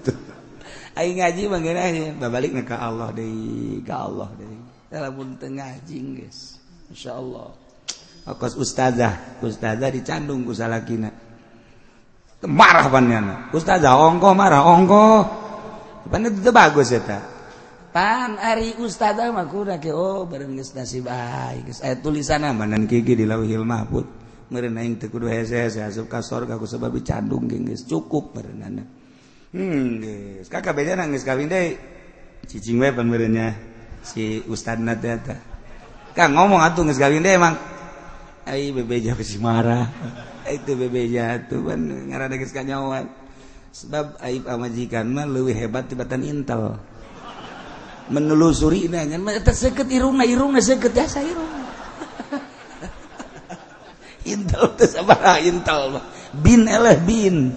[0.96, 4.56] Aing ngaji mah ngenaheun babalik ka Allah deui, ka Allah deui.
[4.88, 6.64] Lamun teu ngaji guys.
[6.90, 7.66] Insya Allah
[8.34, 11.14] ustazah ustazah dicandung ku salakina.
[12.46, 15.06] Marah panjana ustazah ongko marah ongko
[16.10, 17.20] pan itu bagus ya ta
[17.90, 21.82] pan ari ustazah mah kuda ke oh bareng geus nasib baik geus.
[21.82, 24.06] Aya tulisanna manan kiki di lauhil mahfud.
[24.46, 27.86] Meureun aing teu kudu hese-hese asup ka surga ku sebab dicandung geus.
[27.86, 28.86] Cukup meureunana
[29.54, 30.46] hmm geus.
[30.50, 31.78] Kakak bedana nangis kawin deui
[32.46, 33.58] cicing we pan meureunnya.
[34.06, 35.18] Si ustazna teh
[36.16, 37.60] ngomong atuh kawin deh emang
[38.48, 39.92] bebeja si marah
[40.46, 43.10] itu bebeja tuh kan ngarana geus kanyawan.
[43.76, 46.80] Sebab aib amajikan mah leuwih hebat tibatan intel.
[48.08, 51.66] Menelusuri nanya mah eta seukeut irungna irungna seukeut jasa irungna.
[54.32, 56.00] Intel teh sabaraha intel
[56.40, 57.52] bin eleh bin.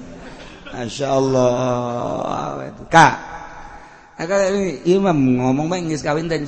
[0.73, 2.73] Masya Allah.
[2.89, 3.15] Kak
[4.89, 5.71] Imam ngomong
[6.03, 6.43] kawin dan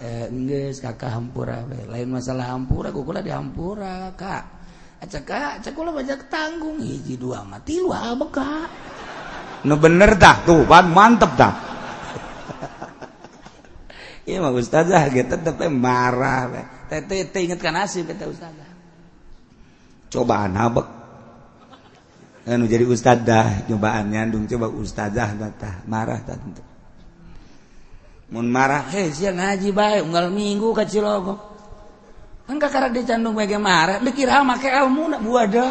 [0.00, 1.84] enggak kakak hampura we.
[1.84, 4.44] lain masalah hampura kukula di hampura kak.
[5.00, 6.80] Acak kak acak kula banyak tanggung.
[6.80, 8.68] Hiji dua mati lu apa kak.
[9.68, 11.54] No bener dah tuh pan mantep dah.
[14.30, 16.62] Iya mah ustazah gitu tetep marah we.
[16.88, 18.70] tete ingetkan nasib kata ustazah.
[20.10, 21.00] Cobaan habek
[22.48, 26.69] anu jadi ustazah cobaannya dong coba ustazah bata marah tentu.
[28.30, 31.34] mun marah eh, hei siang ngaji baik unggal minggu ka Cilogo
[32.46, 35.66] engka karena dicandung bagi marah dikira make ilmu nak buada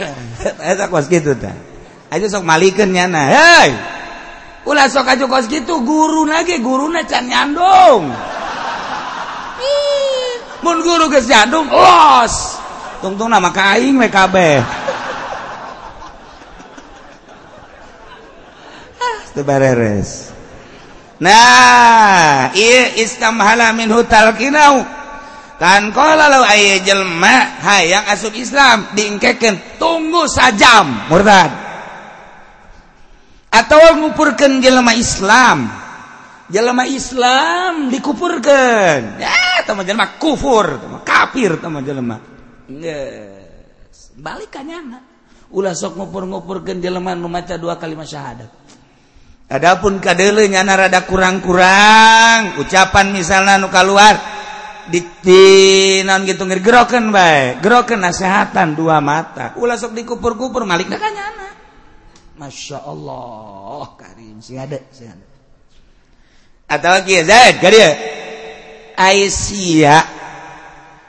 [0.72, 1.52] Eta eh, kos gitu ta.
[2.08, 3.22] Aja sok malikeun nyana.
[3.28, 3.70] Hei.
[4.64, 8.08] Ulah sok aja kos gitu guru lagi guruna can nyandung.
[10.60, 12.60] Mun guru geus nyandung, los.
[13.00, 14.79] Tungtung nama kaing we kabeh.
[19.38, 20.32] beres.
[21.20, 22.48] Nah
[22.96, 23.92] Islammin
[26.80, 31.52] Jelma hayang asub Islam diingkeken tunggu sajam murtad.
[33.50, 35.68] Atau ngupurkan jelma Islam.
[36.50, 42.16] Jelma Islam dikupurkan ya teman jelma kufur teman kafir teman jelma.
[44.18, 44.98] Balikannya
[45.54, 48.59] ulah sok ngupur-ngupurkan jelma maca dua kalimat syahadat.
[49.50, 54.14] Adapun kadelenya nyana rada kurang-kurang ucapan misalnya nu keluar
[54.86, 55.42] di, di
[56.06, 59.58] non gitu ngergerokan bae, gerokeun nasehatan dua mata.
[59.58, 61.48] Ulah sok dikupur-kupur malikna dah nyana.
[62.38, 65.26] Masya Allah Karim si ada si ada.
[66.70, 67.90] Atau kieu Zaid kadieu.
[68.94, 70.04] Aisyah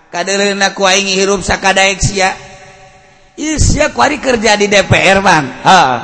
[0.09, 2.33] kadelena ku aing hirup sakadaek sia.
[3.37, 5.45] Iya, sia kuari kerja di DPR, Bang.
[5.63, 5.97] Heeh.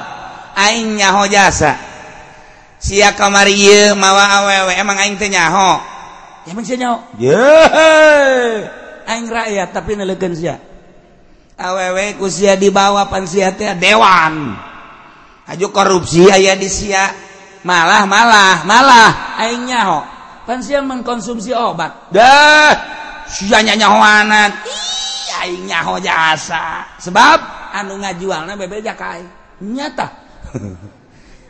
[0.57, 1.75] Aing nyaho jasa.
[2.87, 3.51] si kamar
[3.99, 5.75] mawa awewe emang aing teh nyaho?
[6.47, 7.03] Emang sih nyaho?
[9.03, 10.55] Aing rakyat tapi nelegen sia.
[11.59, 14.55] Awewe ku sia di bawah pan sia teh dewan.
[15.51, 17.11] Aju korupsi aya di sia.
[17.67, 19.11] Malah malah malah.
[19.43, 19.99] Aing nyaho.
[20.47, 22.07] Pan sia mengkonsumsi obat.
[22.15, 22.71] Dah.
[23.27, 24.63] Sia nyahoanat.
[25.43, 26.87] Aing nyaho jasa.
[27.03, 27.39] Sebab
[27.75, 29.27] anu ngajualna bebe jakai
[29.59, 30.07] nyata.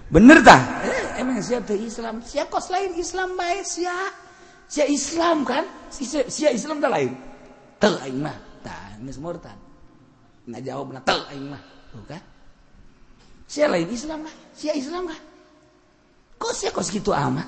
[0.07, 2.23] bener tak eh, emang siapa Islam?
[2.23, 4.15] Siapa kos lain Islam baik siapa
[4.71, 5.63] siapa Islam kan?
[5.91, 7.11] Siapa Islam tak lain
[7.77, 8.37] tuh aing mah.
[8.63, 9.57] Tak geus murtad.
[10.47, 11.61] Nggak jawab nah tuh aing mah.
[11.91, 12.21] Tuh kan?
[13.51, 15.21] Siapa lain Islam kan siapa Islam kan?
[16.37, 17.47] Kok siapa kos gitu amat?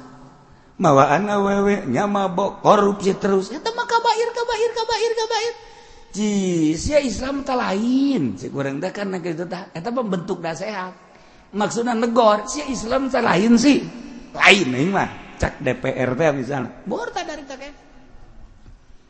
[0.79, 3.51] Mawaan awewe nyamabok korupsi terus.
[3.51, 5.53] Eta mah kabair kabair kabair kabair.
[6.09, 8.33] Ji, sia Islam tak lain.
[8.39, 9.11] Si kurang dah kan.
[9.13, 11.08] Eta bentuk dah sehat
[11.53, 12.45] maksudnya negor.
[12.49, 13.79] Si Islam saya lain sih.
[14.33, 15.09] Lain nih mah.
[15.39, 17.63] Cak DPR teh misalnya borta dari tak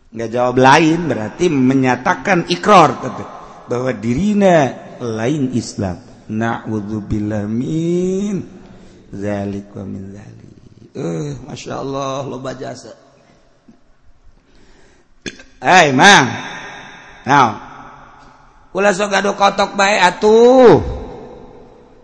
[0.09, 3.25] nggak jawab lain berarti menyatakan ikrar gitu,
[3.69, 4.57] bahwa dirinya
[5.01, 6.01] lain Islam.
[6.29, 8.45] Na'udzubillah min
[9.09, 10.49] zalik wa min zalik.
[10.93, 12.93] Eh masya Allah lo bajasa
[15.61, 16.27] Hei mang
[17.25, 17.49] now
[18.73, 20.98] ulah sok ado kotok baik atuh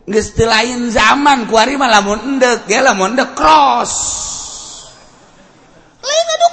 [0.05, 3.93] Lain zaman kuari mah lamun endek ge lamun cross.
[6.05, 6.47] Lain anu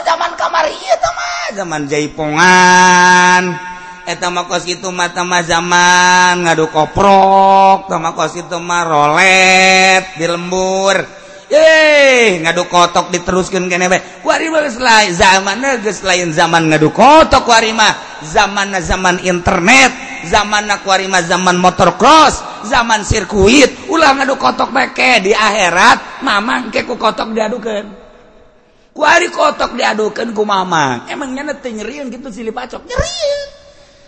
[0.00, 3.44] zaman kamari ieu tama zaman jaipongan.
[4.08, 10.16] Eh, Eta mah kos kitu mah tama zaman ngadu koprok, tama kos kitu mah rolet
[10.16, 10.96] di lembur.
[11.52, 14.24] Eh, ngadu kotok diteruskan kene bae.
[14.24, 18.24] Kuari mah geus lain zaman geus lain zaman ngadu kotok kuari mah.
[18.24, 23.88] Zaman zaman internet, zaman nawarima zaman motor cross zaman sirkuit.
[23.88, 27.84] Ulang ngadu kotok peke di akhirat mamang keku kotok diadukan
[28.90, 32.84] kuari kotok diadukan ku mamang emangnya nete nyerian gitu silih pacok.
[32.84, 33.60] Nyerian.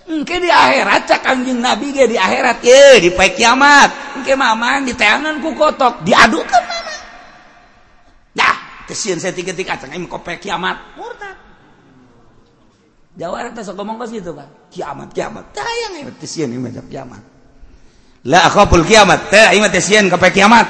[0.02, 2.58] Engke di akhirat cak anjing nabi ge di akhirat.
[2.66, 4.18] Ye di pai kiamat.
[4.18, 6.02] Engke mamang di tayangan ku kotok.
[6.02, 7.00] Diadukan mamang
[8.34, 8.56] dah
[8.90, 10.98] kesian saya tiga-tiga cak emang kopek kiamat.
[10.98, 11.41] Murtad.
[13.12, 14.48] Jawa orang tak ngomong kos gitu pak.
[14.72, 15.44] Kiamat, kiamat.
[15.52, 16.08] Tah yang ya.
[16.08, 17.22] ingat ini macam kiamat.
[18.24, 19.28] Lah aku pul kiamat.
[19.28, 20.64] Tah ingat tesian kape kiamat.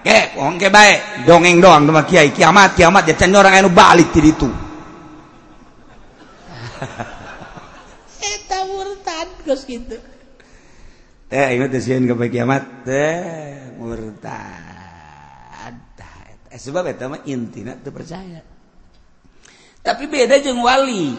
[0.00, 1.28] Ke, orang ke baik.
[1.28, 2.32] Dongeng doang sama kiai.
[2.32, 3.04] Kiamat, kiamat.
[3.04, 4.48] Dia tanya orang anu balik tidak itu.
[8.32, 10.00] Eta eh, murtad kos gitu.
[11.28, 12.88] Teh ingat tesian kape kiamat.
[12.88, 14.80] Teh murtad.
[16.50, 18.42] Eh, sebab itu mah itu percaya.
[19.80, 21.14] tapi beda jeng wali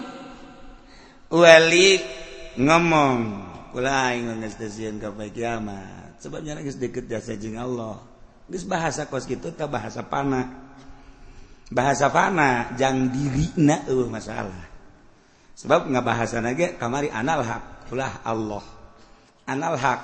[1.31, 1.97] Wali
[2.59, 3.19] ngomong
[5.31, 6.19] kiamat.
[6.19, 8.03] Sebabnya deket jasa Allah.
[8.51, 10.71] Gis bahasa kos gitu tak bahasa panah
[11.71, 14.67] bahasa fana jang diri na uh, masalah.
[15.55, 18.63] Sebab nggak bahasa naga kamari anal hak ulah Allah.
[19.47, 20.01] Anal hak.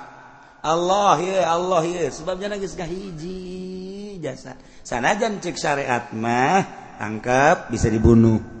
[0.58, 4.58] Allah ya Allah ya sebabnya nagis hiji jasa.
[4.82, 6.64] Sanajan cek syariat mah
[6.98, 8.57] tangkap bisa dibunuh.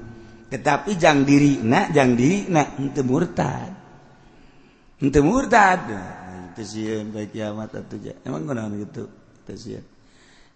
[0.48, 3.72] tetapi jang diri nak jang diri nak ente murtad.
[4.98, 5.80] Ente murtad.
[6.52, 9.06] Itu sih baik kiamat atuh emang kena gitu?
[9.44, 9.78] Itu sih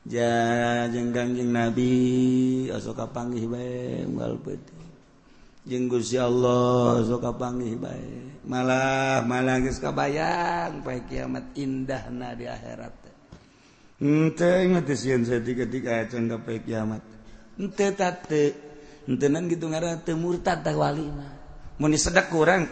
[0.02, 1.14] ja jeung
[1.54, 4.82] nabi sok kapanggih baik unggal peuting
[5.62, 12.94] jeung Gusti Allah sok kapanggih baik malah malah geus kabayang baik kiamat indahna di akhirat.
[14.02, 17.06] Ente ingat sieun saeutik ayat cenah baik kiamat.
[17.54, 18.71] Ente tate.
[19.06, 21.32] tenan gitu ngara teu murtad tah wali mah.
[21.80, 21.96] Mun
[22.30, 22.68] kurang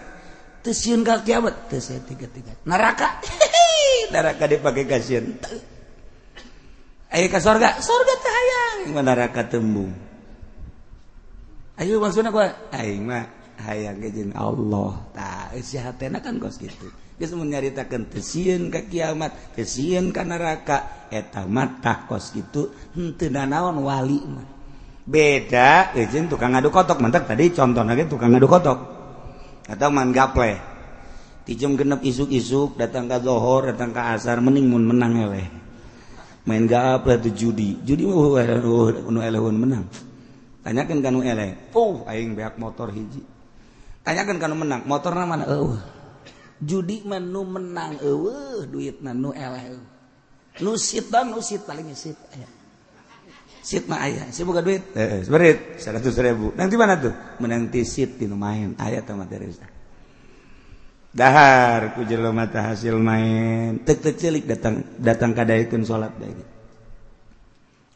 [0.61, 3.19] teu sieun ka kiamat teu tiga-tiga neraka
[4.13, 5.61] neraka dipake kasihan sieun
[7.11, 7.81] ayo ka sorga.
[7.83, 8.79] Sorga teh hayang.
[8.95, 9.91] Mah neraka tembung.
[11.81, 12.45] Ayo maksudnya kau
[12.77, 13.25] aing mah
[13.67, 15.01] hayang jeung Allah.
[15.17, 20.09] Tak si hatena kan kos gitu geus mun nyaritakeun teu sieun ka kiamat teu sieun
[20.09, 24.60] ka neraka eta mah tah kos gitu henteu nanaon wali mah.
[25.11, 27.03] beda izin tukang ngadu kotok.
[27.03, 28.79] Mantap tadi contoh lagi tukang ngadu kotok.
[29.67, 30.63] Atau man gaple.
[31.43, 35.47] Tijem genep isuk-isuk datang ke zohor datang ke asar mending mun menang eleh.
[36.47, 37.83] Main gaple tuh judi.
[37.83, 39.85] Judi mah uh elehun menang.
[40.63, 41.75] Tanyakan kanu eleh.
[41.75, 43.27] Oh aing beak motor hiji.
[44.07, 45.45] Tanyakan kanu menang motor mana?
[45.51, 45.83] Eueuh.
[46.63, 48.71] Judi mah nu menang eueuh.
[48.71, 49.99] Duitna nu eleh
[50.61, 52.60] nu sitan nu sit paling sit ayah.
[53.61, 54.93] sitmah ayah si boga duit.
[54.97, 55.81] Eh, eh, seberit.
[55.81, 56.53] Seratus ribu.
[56.57, 57.13] Nanti mana tuh?
[57.41, 59.61] Menang tisit di main ayah sama terus
[61.11, 63.83] dahar ku jelo mata hasil main.
[63.83, 66.61] Tek tek tecelik datang datang kadaikun sholat baik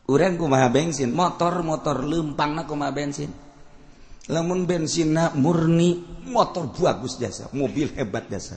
[0.09, 1.13] urang kumaha bensin.
[1.13, 3.31] Motor motor lempang kumaha bensin.
[4.33, 6.01] Lamun bensinna murni
[6.33, 7.53] motor bagus jasa.
[7.53, 8.57] Mobil hebat jasa.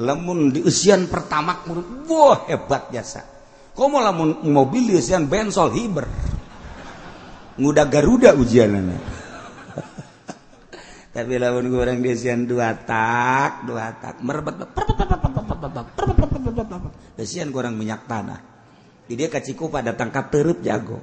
[0.00, 1.64] Lamun di usian pertama
[2.08, 3.24] wah hebat jasa.
[3.72, 6.06] Komo lamun mobil di usian bensol hiber
[7.56, 8.96] nguda garuda ujianana
[11.12, 14.64] tapi lawan goreng desian dua tak dua tak merebet
[17.20, 18.40] desian kurang minyak tanah
[19.08, 21.00] jadi dia kaciku pada tangkap terup jago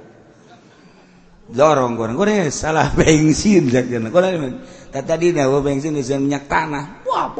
[1.50, 3.70] dorong goreng goreng salah bensin
[4.10, 7.30] goreng tadi nih bensin desian minyak tanah wah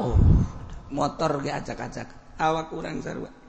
[0.90, 3.39] motor ge acak-acak awak kurang sarwa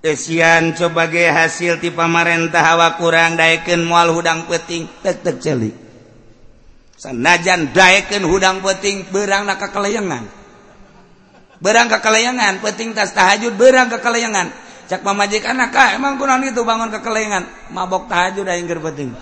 [0.00, 5.76] Desian sebagai hasil ti pamarentah hawa kurang daiken mual hudang peting tetek celik.
[6.96, 10.24] Sanajan daiken hudang peting berang na kekelayangan.
[11.60, 14.48] Berang kekelayangan, peting tas tahajud berang kekelayangan.
[14.88, 17.68] Cak pamajikan kak ah, emang kunaon itu bangun kekelayangan.
[17.68, 19.12] Mabok tahajud aing keur peting.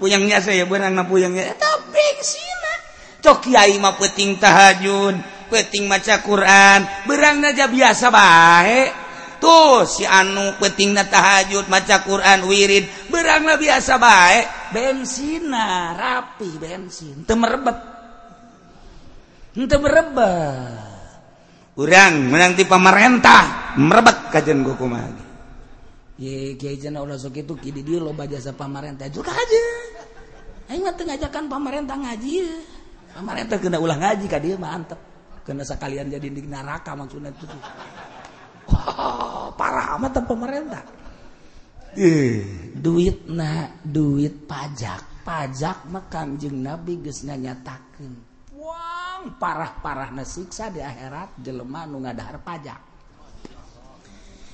[0.00, 1.52] Puyangnya saya berang na puyangnya.
[1.52, 2.74] Eh, tapi sina.
[3.20, 5.20] Cok kiai mah peting tahajud,
[5.52, 9.03] peting maca Quran, berang aja biasa baik.
[9.44, 13.12] tuh si anu penting tahajud maca Quran wirid.
[13.12, 15.52] Beranglah biasa baik bensin
[15.92, 17.28] rapi bensin.
[17.28, 17.94] Temerebet
[19.54, 20.94] temerebet
[21.78, 25.24] urang menang ti pemerintah merebet kajian gue kumagi
[26.18, 29.66] ye kiai jana ulah sok itu kidi dia loba jasa pemerintah juga aja
[30.74, 32.34] mah teu ngajakan pemerintah ngaji
[33.14, 34.98] pemerintah kena ulah ngaji kah dia mantep
[35.46, 37.62] kena sekalian jadi di neraka maksudnya itu tuh.
[38.70, 40.84] Wah, parah amat pemerintah.
[41.94, 45.24] Eh, duit na duit pajak.
[45.24, 48.34] Pajak makanjeng nabi gesnya nyatakan
[48.64, 52.80] wang parah-parah nasiksa di akhirat jelema nu ngadahar pajak.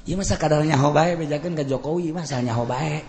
[0.06, 3.04] Iya masa kadarnya hobae bejakan ke Jokowi masanya hobae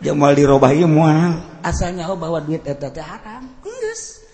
[0.00, 3.44] jamal dirobah ieu moal asalnya ho bawa duit eta teh haram.
[3.60, 4.24] Geus.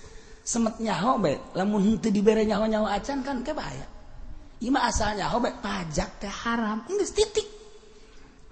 [0.46, 3.95] Semet nyaho bae lamun henteu dibere nyaho-nyaho acan kan kebaya
[4.64, 6.80] Ima asalnya hobe pajak teh haram.
[6.88, 7.44] Enggak titik.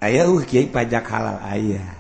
[0.05, 1.97] Ayah uh kiai pajak halal ayah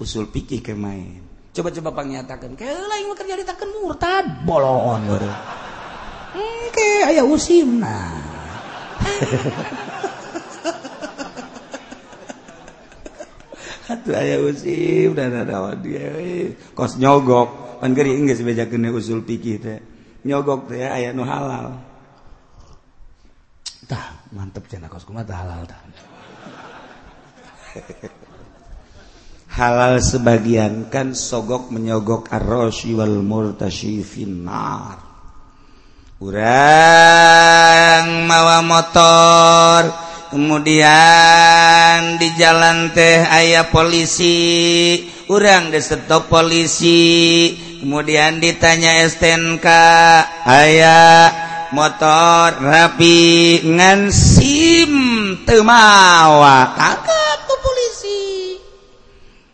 [0.00, 1.20] Usul pikir ke main.
[1.52, 5.24] Coba-coba pangnyatakan Kela yang kerja ditakan murtad Bolongon gitu
[6.36, 8.12] Oke hmm, ayah usim nah.
[13.88, 16.12] Hatu ayah usim dan ada dia
[16.72, 17.80] Kos nyogok.
[17.84, 19.80] Pan geri enggak sebejakan usul pikir teh.
[20.24, 21.95] Nyogok teh ayah nu halal.
[23.86, 25.78] tah mantep cina kosku mah halal tah.
[29.56, 35.00] Halal sebagian kan sogok menyogok arrosi wal murtashi finnar.
[36.20, 39.80] Urang mawa motor
[40.34, 45.00] kemudian di jalan teh ayah polisi.
[45.30, 49.66] Urang di stop polisi kemudian ditanya STNK
[50.44, 51.45] ayah
[51.76, 54.92] motor rapi ngan SIM
[55.44, 56.64] temawa ah.
[56.72, 58.20] tangkap tuh polisi.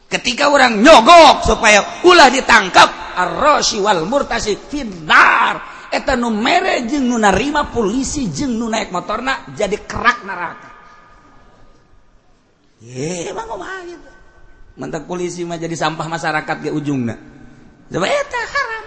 [0.07, 7.19] Ketika orang nyogok supaya ulah ditangkap arrosi wal murtasi finar eta nu mere jeung nu
[7.19, 10.71] narima polisi jeung nu naik motorna jadi kerak neraka.
[12.87, 14.11] Ye emang kumaha gitu.
[14.79, 17.19] Mentak polisi mah jadi sampah masyarakat ke ujungna.
[17.91, 18.85] Coba eta haram.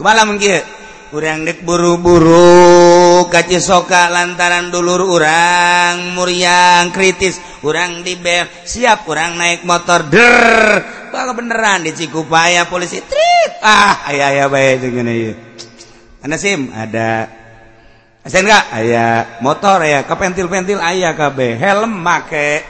[0.00, 8.50] Kumaha mungkin ujung dek buru-buru kaci soka lantaran duluur orang muriang kritis kurang di bel
[8.66, 10.82] siap kurang naik motor der
[11.14, 14.82] kalau beneran dicikupaya polisi trip ah aya baik
[16.26, 17.30] SIM ada
[18.26, 19.06] enggak aya
[19.46, 22.66] motor ya ke pentil-pentil ayah KB helm make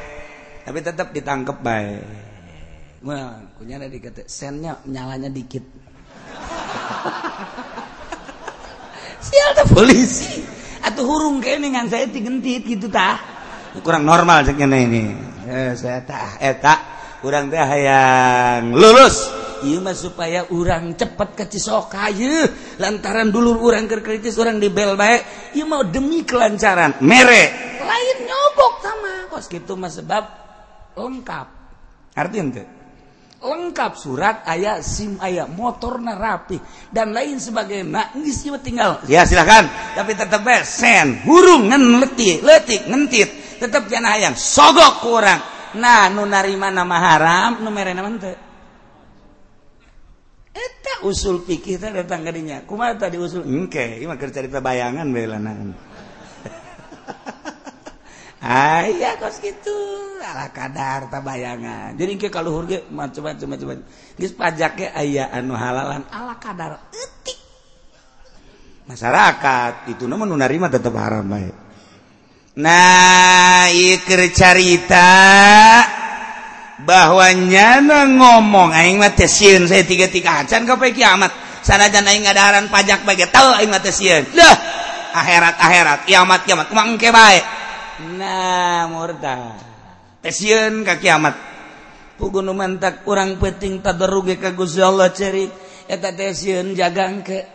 [0.69, 2.05] tapi tetap ditangkap baik
[3.57, 3.97] punya di
[4.29, 5.65] sennya nyalanya dikit
[9.21, 10.45] sial polisi.
[10.85, 13.19] Atau hurung keningan saya tigentit gitu tah.
[13.83, 15.03] Kurang normal segini ini.
[15.47, 16.79] Eh, saya tah eh tak.
[17.21, 19.33] Kurang teh hayang lulus.
[19.67, 22.13] Iya mah supaya orang cepet ke Cisoka
[22.77, 27.01] lantaran dulu orang kerkritis orang di bel baik iya mau demi kelancaran.
[27.01, 27.45] Mere.
[27.81, 29.13] Lain nyobok sama.
[29.33, 30.25] Kos gitu mah sebab
[30.95, 31.47] lengkap.
[32.15, 32.76] Artinya tuh
[33.43, 36.61] lengkap surat ayat SIM ayat motor rapi.
[36.89, 39.03] Dan lain sebagai nangis cuma tinggal.
[39.11, 43.29] Ya silahkan tapi tetap sen hurung ngen letik letik ngentit.
[43.57, 48.33] Tetap jangan ayam sogok kurang nah nu narima nama haram nu merena mante
[50.57, 53.45] eta usul pikir datang datang kadinya kumaha tadi usul?
[53.45, 55.77] Engke ieu ini mah cerita bayangan beulanan
[58.47, 59.75] Ah, aya kos gitu.
[60.23, 61.99] Ala kadar tak bayangan.
[61.99, 63.83] Jadi ke kalau hurge macam-macam macam
[64.15, 67.39] geus pajaknya aya anu halalan ala kadar etik
[68.87, 71.51] masyarakat itu namun nu narima tetap haram bae.
[72.63, 73.99] Nah ieu
[74.31, 75.11] carita
[76.87, 81.35] bahwa nyana ngomong aing mah teh sieun saya tiga-tiga acan ka kiamat.
[81.67, 84.23] Sanajan aing ngadaharan pajak bae teu aing mah teh sieun.
[84.39, 84.55] Lah
[85.19, 86.71] akhirat akhirat kiamat kiamat.
[86.71, 87.56] Kumangke bae.
[88.01, 89.77] nah murtad
[90.27, 91.39] tesieun ka kiamat.
[92.19, 95.47] Pugun mantak urang peting tadaruge ka Gusti Allah ceri
[95.87, 97.47] eta tesien jagang ke.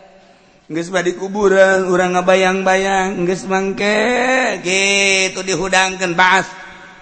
[0.71, 6.47] Geus badi kuburan urang ngabayang-bayang geus mangke gitu dihudangkeun baas.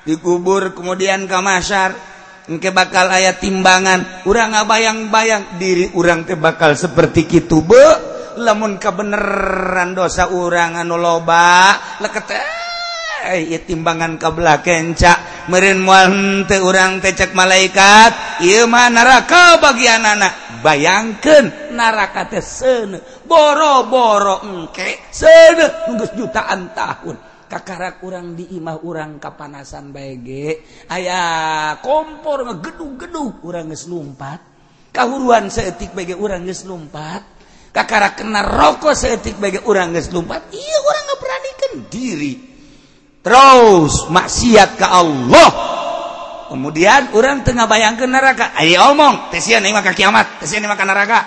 [0.10, 1.94] Dikubur kemudian ka masyar
[2.50, 4.26] engke bakal aya timbangan.
[4.26, 8.10] Urang ngabayang-bayang diri urang teh bakal seperti kitu be.
[8.40, 12.59] Lamun kabeneran dosa urang anu loba lekete
[13.66, 15.46] timbangan kebelah kenca.
[15.50, 25.90] Merin muante urang tecek malaikat Iman neraka bagian anak bayangkan naraka sene boro-boro engke sene
[25.90, 27.18] nunggus jutaan tahun.
[27.50, 34.40] Kakak kurang diimah urang kapanasan baige ayaah kompor ngegedung-gedung urang numpat.
[34.94, 37.22] Kahuruan seetik bagi urang numpat.
[37.74, 40.54] Kakara kena rokok seetik bagi urang numpat.
[40.54, 42.49] Iya orang ngeberanikan diri.
[43.22, 45.50] terus maksiat ke Allah.
[46.50, 48.58] Kemudian orang tengah bayang ke neraka.
[48.58, 51.20] Ayo omong tesian ini maka kiamat tesian ini maka neraka.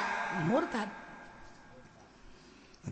[0.50, 0.90] Murtad.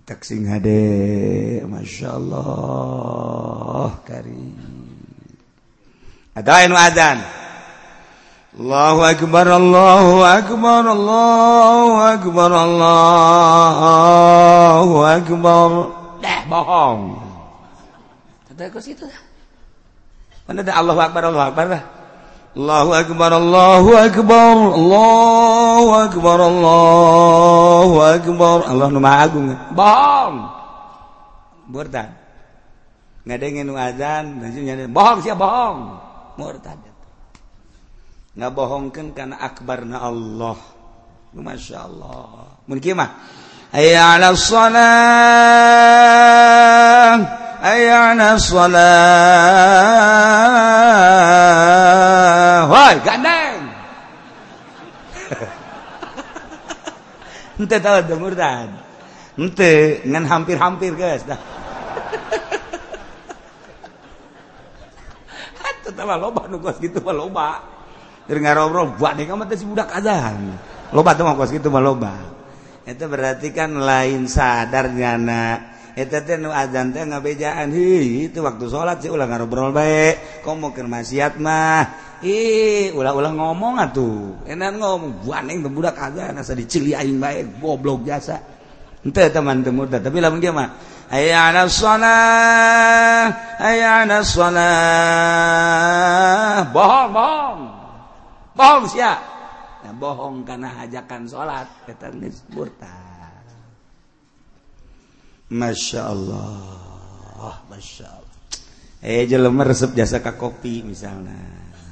[0.07, 4.59] Tak sing hade masya Allah karim.
[6.34, 7.22] Ada yang adzan
[8.59, 13.76] Allahu akbar Allahu akbar Allahu akbar Allahu
[15.07, 15.94] akbar.
[16.18, 17.30] Dah bohong.
[18.68, 19.06] itu
[20.44, 21.84] mana dah Allahu Akbar Allahu Akbar dah
[22.50, 28.66] Allahu Akbar Allahu Akbar Allahu Akbar Allahu Akbar.
[28.66, 30.50] Allah nu maha agung bohong.
[31.70, 32.11] Murtad.
[33.22, 34.42] Ngadengin nu azan
[34.90, 35.94] bohong sia bohong.
[36.42, 36.82] Murtad.
[38.34, 40.58] Ngabohongkeun kana akbarna Allah.
[41.30, 43.14] Masya Allah mungkin mah?
[43.70, 45.30] Hayya 'alas shalah
[47.61, 48.80] ayana sholat
[52.66, 53.61] wah gandeng.
[57.61, 58.72] Ente tahu dengur dan
[59.36, 61.22] ente ngan hampir-hampir guys.
[61.28, 61.36] Dah.
[65.84, 67.61] Tetap loba nu kos gitu mah loba.
[68.28, 70.54] Dari ngarobrol buat nih kamu si budak azan.
[70.92, 72.14] Loba tuh mah kos gitu mah loba.
[72.84, 75.58] Itu berarti kan lain sadarnya nak.
[76.07, 80.44] adbejaan itu waktu salat sih ulang ngobrol baik.
[80.46, 82.09] Kau mau ke maksiat mah?
[82.20, 84.44] Ih ulah-ulah ngomong atuh.
[84.44, 85.24] Enak ngomong.
[85.24, 86.36] Buaning budak kagak.
[86.36, 87.61] Nasa dicili aing baik.
[87.61, 88.40] Goblok jasa.
[89.01, 90.76] Ente teman temu tapi lamun dia mah
[91.09, 94.68] ayana shalah ayana shalah
[96.68, 97.61] bohong bohong.
[98.53, 99.16] Bohong sia.
[99.80, 103.09] Nah, bohong karena ajakan salat eta geus murtad.
[105.51, 108.38] Masya Allah Masya Allah
[109.03, 111.34] eh jelema resep jasa ka kopi misalnya.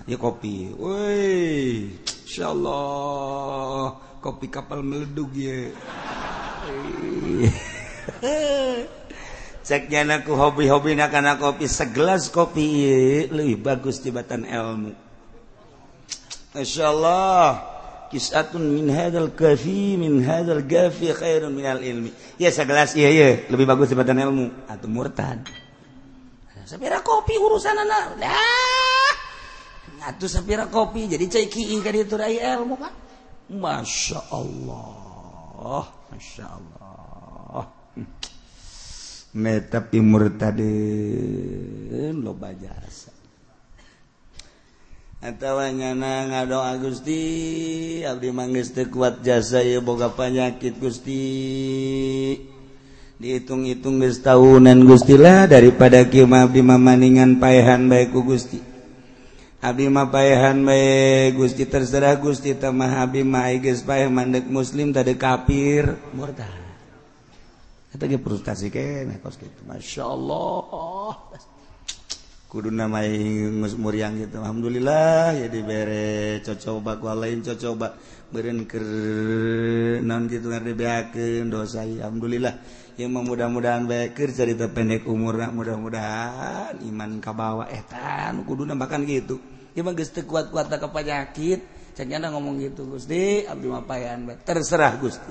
[0.06, 0.70] Ya kopi.
[0.78, 1.90] Woi
[2.22, 5.68] Masya Allah kopi kapal meleduk ya
[9.68, 11.66] ceknya aku hobi-hobi nakana kopi.
[11.66, 14.94] Segelas kopi lebih bagus jembatan ilmu.
[16.54, 17.77] Masya Allah
[18.08, 22.10] kisatun min hadal kafi min hadal gafi khairun min al ilmi.
[22.40, 23.28] Ya segelas iya iya.
[23.48, 24.68] Lebih bagus daripada ilmu.
[24.68, 25.44] Atau murtad.
[26.68, 28.20] Sapira kopi urusan anak.
[28.20, 29.12] Dah
[29.98, 32.92] ngatu sapira kopi jadi cai ki ka dieu rai ilmu pak.
[33.48, 35.84] Masya Allah.
[36.12, 37.64] Masya Allah.
[39.36, 40.72] Metap imur tadi
[42.16, 43.17] lo jasa.
[45.18, 47.20] nyana ngado Gusti
[48.06, 51.22] Abdi manggis kuat jasa boga panyakit Gusti.
[53.18, 58.62] Dihitung-hitung guys tahunan Gustilah daripada Kima Abdi mamaningan payahan baikku Gusti.
[59.58, 65.98] Abimah payahan bae Gusti terserah Gusti tamah Abi Mages payah mandek muslim tadi kafir.
[66.14, 66.46] Murtad.
[67.90, 69.18] Frustasi prestasi kene
[69.66, 71.18] Masya Allah.
[72.48, 73.04] kudu nama
[73.76, 74.40] muriang gitu.
[74.40, 77.92] Alhamdulillah ya dibere cocoba gua lain cocoba.
[78.28, 78.80] Beren ke
[80.04, 82.56] non gitu dibeakeun dosa Alhamdulillah.
[82.98, 87.70] Yang mudah-mudahan baikir cerita pendek umurna mudah-mudahan iman kabawa.
[87.70, 89.38] Eh, Etan kudu nambahkan gitu.
[89.76, 91.62] Imang geus teu kuat-kuat ka penyakit
[91.94, 93.44] cenah ngomong gitu Gusti.
[93.44, 94.40] Abdi mapayan bae.
[94.40, 95.30] Terserah Gusti.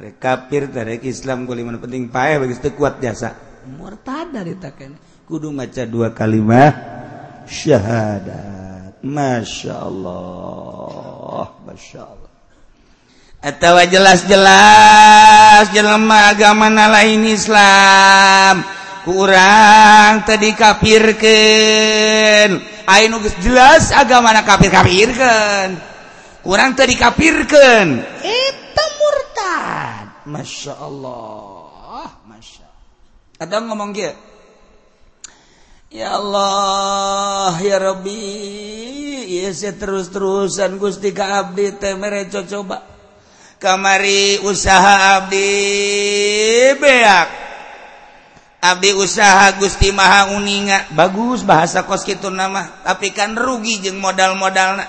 [0.00, 3.36] Rek kafir rek Islam kuliman penting pae bagi teu kuat jasa.
[3.64, 6.74] Murtad dari takene kudu maca dua kalimat
[7.48, 8.96] syahadat.
[9.04, 12.32] Masya Allah Masya Allah
[13.44, 18.64] atau jelas-jelas jelema agama lain Islam.
[19.04, 22.56] Kurang tadi kafirkan.
[22.88, 25.76] Ayo nugus jelas agama na kafir kafirkan.
[26.40, 28.00] Kurang tadi kafirkan.
[28.24, 30.24] Itu murtad.
[30.24, 33.44] Masya Allah Masya Allah.
[33.44, 34.33] Ada ngomong gitu
[35.94, 38.18] ya Allah ya Rabbi,
[39.46, 42.82] Robbi terus-terusan Gusti ka Abdi temere coba.
[43.62, 45.48] Kamari usaha Abdi
[46.76, 47.28] beak.
[48.60, 50.90] Abdi usaha Gusti Maha uninga.
[50.92, 52.82] Bagus bahasa kos gitu nama.
[52.82, 54.82] Tapi kan rugi jeung modal-modal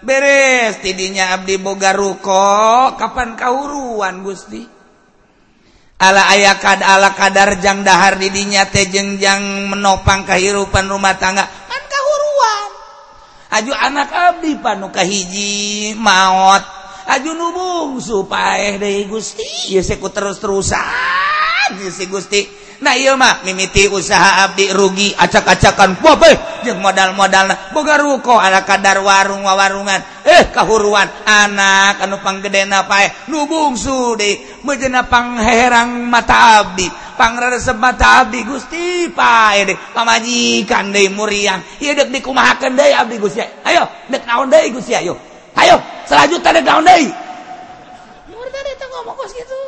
[0.00, 4.77] beres tidinya Abdi boga ruko kapan kauruan Gusti?
[5.98, 11.44] ala aya kad ala kadarjang dahar didinya tejengjang menopang kehidupan rumah tangga.
[11.46, 12.70] Kan kahuruan.
[13.48, 16.78] Aju anak abdi panuka hiji maut
[17.08, 19.74] aju nubung supaya deh gusti.
[19.74, 20.78] Ya seku terus terusan
[21.80, 22.67] ya si gusti.
[22.78, 29.98] Naymah mimiti usaha Abdi rugi acak-acakan bobeh jeung modal-modal boga ruko anak kadar warung wawarungan.
[30.22, 36.86] Eh kahuruan anak anu panggedena pae nu bungsu deui meujena pangherang mata abdi.
[37.18, 41.58] Pangresep mata abdi Gusti pae deui pamajikan deui muriang.
[41.82, 43.42] Ieu deuk dikumahakeun deui abdi Gusti.
[43.66, 45.18] Ayo deuk naon deui Gusti ayo.
[45.58, 47.10] Ayo selanjutnya deuk naon deui
[48.38, 49.58] murid teh ngomong kos gitu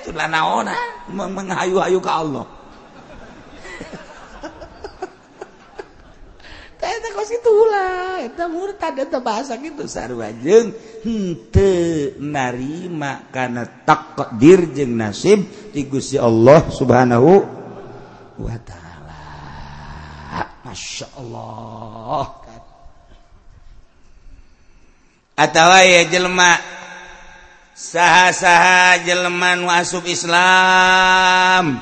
[0.00, 0.74] itulah naona.
[1.10, 2.46] Menghayu-hayu ke Allah.
[6.86, 10.70] Eta kos itulah, eta murtad eta bahasa gitu sarua jeung
[11.02, 17.42] henteu narima kana takdir jeung nasib ti Gusti Allah Subhanahu
[18.38, 19.18] wa taala.
[20.62, 22.26] Masya Allah.
[25.34, 26.54] Atawa ya jelma
[27.76, 31.76] saha-saha Jelman wasub Islam.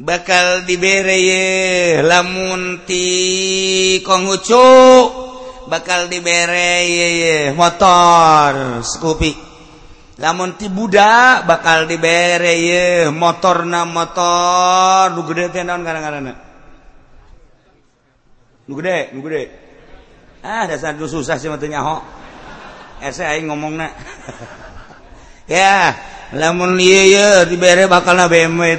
[0.00, 3.04] Bakal dibereye lamunti
[4.00, 4.64] kongucu
[5.68, 9.34] bakal dibereye motor skupi.
[10.16, 15.12] Lamunti Buddha bakal dibereye motor na motor.
[15.12, 16.32] Nu gede teh naon karang-karana
[18.70, 19.42] nu gede nu gede.
[20.40, 22.19] Ah dasar susah sih mah teu nyaho.
[23.00, 23.80] Eh, saya ngomong
[25.48, 25.96] ya
[26.36, 26.76] lamun
[27.48, 28.76] diberre bakal BMW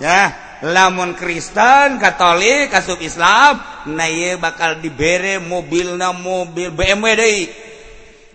[0.00, 0.20] ya
[0.64, 3.60] lamun Kristen Katolik kasub Islam
[3.92, 4.08] na
[4.40, 7.32] bakal diberre mobil na mobil BMW De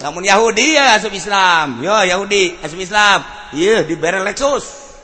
[0.01, 1.86] namun Yahudi ya asub Islam.
[1.86, 3.21] Yo Yahudi asub Islam.
[3.53, 4.97] Y diberre Lexus.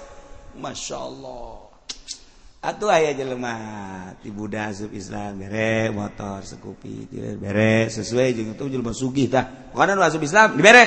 [0.57, 1.46] Masya Allah.
[2.67, 3.55] Atuh ayah jelema
[4.19, 7.07] ti Buddha sub Islam bere motor sekupi
[7.39, 9.71] bere sesuai jeung itu jelema sugih tah.
[9.71, 10.83] Kana nu asup Islam dibere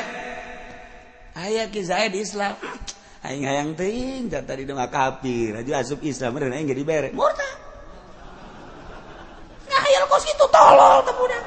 [1.41, 1.81] aya ki
[2.13, 2.53] di Islam.
[3.25, 5.65] Aing hayang teuing tadi mah kafir.
[5.65, 7.57] Aju asup Islam meureun aing jadi bere murtad
[9.65, 11.45] ngahayal kos kitu tolol teh budak.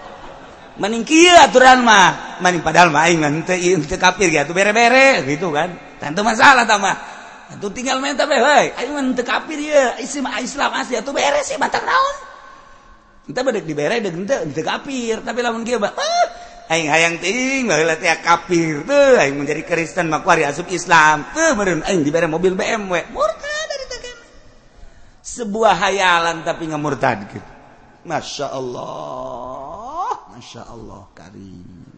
[1.45, 2.41] Aturan mah.
[2.41, 5.77] Mending padahal mah aing teu teu kafir tuh bere-bere gitu kan.
[6.01, 7.12] Tentu masalah tah mah
[7.62, 11.58] tuh tinggal minta be hei ayo teu kafir ieu Islam Islam asli atuh beres sih
[11.58, 12.16] batang naon?
[13.24, 16.26] Entah bedek dibere dek ente ente kafir tapi lamun kieu mah ah,
[16.74, 21.30] aing hayang ting baheula teh kafir teu aing menjadi Kristen mah asup Islam.
[21.32, 24.16] Teu meureun aing dibere mobil BMW murtad dari teh
[25.24, 27.51] sebuah hayalan tapi ngamurtad gitu
[28.04, 30.20] Masya Allah.
[30.36, 31.92] Masya Allah karim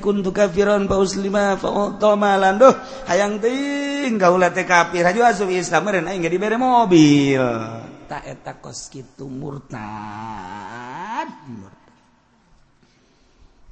[0.00, 0.84] kun kafiron
[2.60, 2.74] Duh,
[3.08, 7.40] hayang ting gaula kafir haju asup Islam meureun aing dibere mobil.
[8.04, 9.80] Ta eta kos kitu murtad.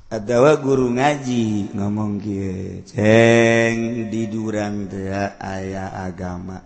[0.08, 6.64] Adawa guru ngaji ngomong kieu, ceng di durang teh aya agama.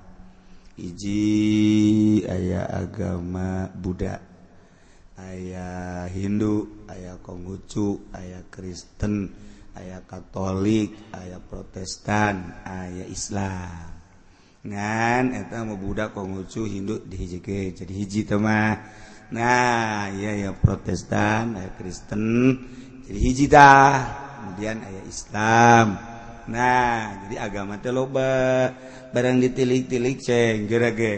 [0.78, 4.32] Iji aya agama budak
[5.23, 5.70] aya
[6.11, 9.31] Hindu aya Konghucu aya Kristen
[9.79, 13.95] aya Katolik aya Protestan aya Islam.
[14.62, 18.79] Ngan eta mau budak Hindu dihijike jadi hiji tema
[19.33, 22.23] nah iya ya Protestan aya Kristen
[23.07, 23.95] jadi hiji dah.
[24.43, 25.87] Kemudian aya Islam.
[26.51, 28.70] Nah jadi agama teh loba.
[29.12, 31.14] Barang ditilik-tilik ceng gerage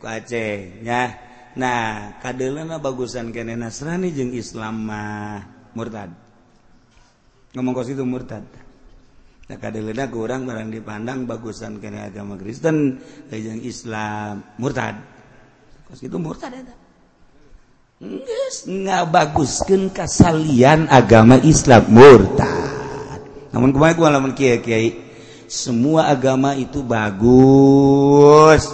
[0.00, 2.34] ku aceh ya Nah ka
[2.82, 4.90] bagusan ke Nasrani jeung Islam
[5.74, 6.10] murtad.
[7.54, 8.42] Ngomong kos itu murtad.
[10.10, 12.98] Kurang barang dipandang bagusan ke agama Kristen
[13.62, 14.98] Islam murtad.
[16.02, 16.58] Itu murtad
[18.64, 23.22] nggak baguskan kasalian agama Islam murtad.
[23.54, 23.70] Namun
[24.34, 24.90] Kyai
[25.46, 28.66] semua agama itu bagus.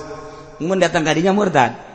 [0.56, 1.89] Mendatang tadinya murtad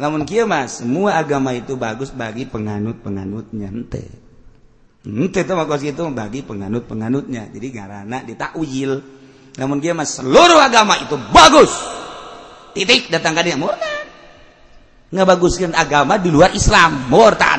[0.00, 3.68] namun kia mas semua agama itu bagus bagi penganut-penganutnya.
[3.68, 4.08] Ente.
[5.04, 7.52] Ente itu maksud itu bagi penganut-penganutnya.
[7.52, 9.04] Jadi karena ditakwil.
[9.60, 11.68] Namun kia mas seluruh agama itu bagus.
[12.72, 14.00] Titik datang ke dia murtad
[15.10, 17.58] nggak baguskan agama di luar Islam murtad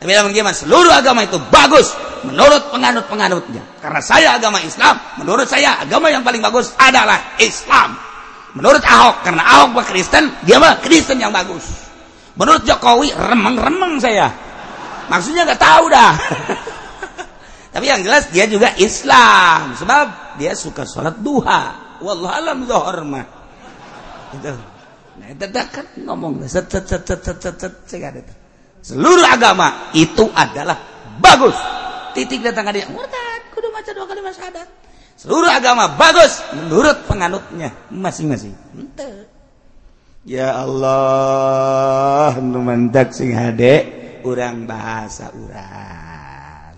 [0.00, 1.92] tapi namun kia mas seluruh agama itu bagus
[2.24, 3.84] menurut penganut-penganutnya.
[3.84, 8.09] Karena saya agama Islam menurut saya agama yang paling bagus adalah Islam
[8.50, 11.62] Menurut Ahok, karena Ahok bukan Kristen, dia mah Kristen yang bagus.
[12.34, 14.26] Menurut Jokowi, remeng-remeng saya.
[15.06, 16.12] Maksudnya nggak tahu dah.
[17.74, 21.94] Tapi yang jelas dia juga Islam, sebab dia suka sholat duha.
[22.02, 23.26] Wallah alam zuhur mah.
[24.34, 24.50] Itu.
[25.20, 28.26] Nah, itu kan ngomong set set set set set set set
[28.80, 30.74] Seluruh agama itu adalah
[31.20, 31.54] bagus.
[32.16, 32.86] Titik datang ke dia.
[32.90, 34.89] Murtad, kudu maca dua kali masyadat
[35.20, 38.56] seluruh agama bagus menurut penganutnya masing-masing.
[40.24, 44.00] Ya Allah nu mendak sing hade.
[44.20, 46.76] Urang bahasa urang.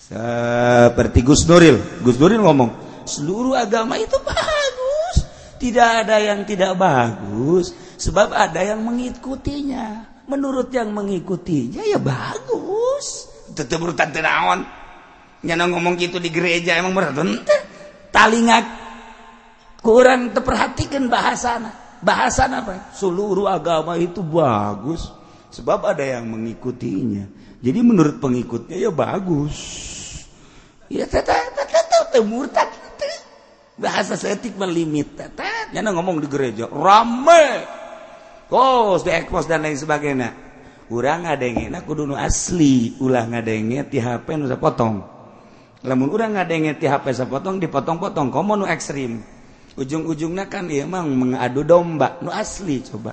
[0.00, 1.76] Seperti Gus Nuril.
[2.00, 5.28] Gus Nuril ngomong seluruh agama itu bagus.
[5.60, 7.72] Tidak ada yang tidak bagus.
[8.00, 10.16] Sebab ada yang mengikutinya.
[10.24, 13.28] Menurut yang mengikutinya ya bagus.
[13.52, 14.08] Tetap urutan
[15.44, 17.20] tenawan ngomong gitu di gereja emang berat
[18.08, 18.64] talingat
[19.84, 21.60] kurang terperhatikan bahasa
[22.04, 22.92] bahasa apa?
[22.96, 25.12] Seluruh agama itu bagus
[25.52, 27.28] sebab ada yang mengikutinya.
[27.60, 29.56] Jadi menurut pengikutnya ya bagus.
[30.88, 31.08] Ya
[32.24, 32.68] murtad
[33.74, 35.18] bahasa setik melimit
[35.74, 37.66] nyana ngomong di gereja rame.
[38.46, 40.30] Kos diekpos dan lain sebagainya.
[40.92, 45.13] Urang ngadengin aku dulu asli ulah ngadengin di HP nusa potong
[45.84, 49.20] lamun urang ngadenge ti HP sapotong dipotong-potong komo nu ekstrim.
[49.74, 53.12] Ujung-ujungnya kan emang mengadu domba nu asli coba.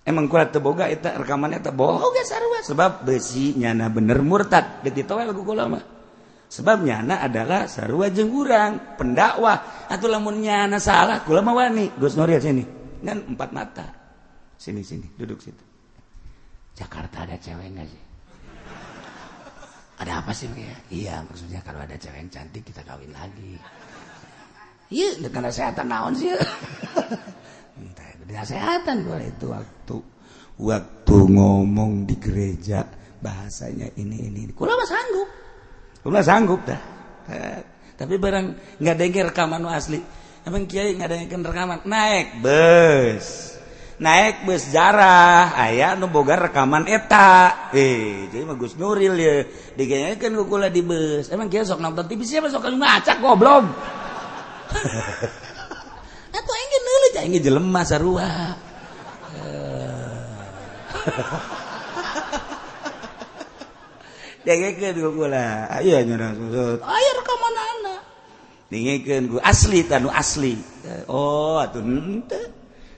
[0.00, 4.80] Emang kuat teboga itu rekamannya teboga sarua sebab besi nyana bener murtad.
[4.80, 5.78] Dititowel ku lama
[6.50, 9.86] sebab nyana adalah sarua jeung urang pendakwah.
[9.92, 11.92] Atau lamun nyana salah kula mah wani.
[12.00, 12.64] Gus Nuril sini.
[13.04, 13.86] Kan empat mata.
[14.56, 15.64] Sini sini duduk situ.
[16.78, 18.09] Jakarta ada cewek enggak sih
[20.00, 20.76] ada apa sih ya?
[20.88, 23.60] Iya maksudnya kalau ada cewek yang cantik kita kawin lagi.
[24.88, 26.32] Iya dengan kesehatan naon sih
[28.30, 29.96] kesehatan boleh itu waktu
[30.56, 32.86] waktu ngomong di gereja
[33.20, 35.28] bahasanya ini ini kula mah sanggup.
[36.00, 36.80] Kula sanggup dah.
[37.28, 37.60] Eh,
[38.00, 40.00] tapi barang nggak ada rekaman asli.
[40.46, 41.84] Emang kiai nggak ada rekaman.
[41.84, 43.49] Naik bus
[44.00, 47.68] naik bus jarah aya nu boga rekaman eta.
[47.76, 49.44] Eh jadi bagus Nuril ya
[49.76, 51.28] digenyakan kukula di bus.
[51.28, 53.68] Emang dia sok nonton TV siapa sok kali ngacak goblok?
[56.40, 58.56] Atau ingin nuli cah ingin jelema sarua.
[64.40, 68.00] Digenyakan kukula ayo nyerah susut oh, ayo rekaman anak.
[68.72, 70.56] Digenyakan ku asli tanu asli.
[70.88, 71.84] Eh, oh atuh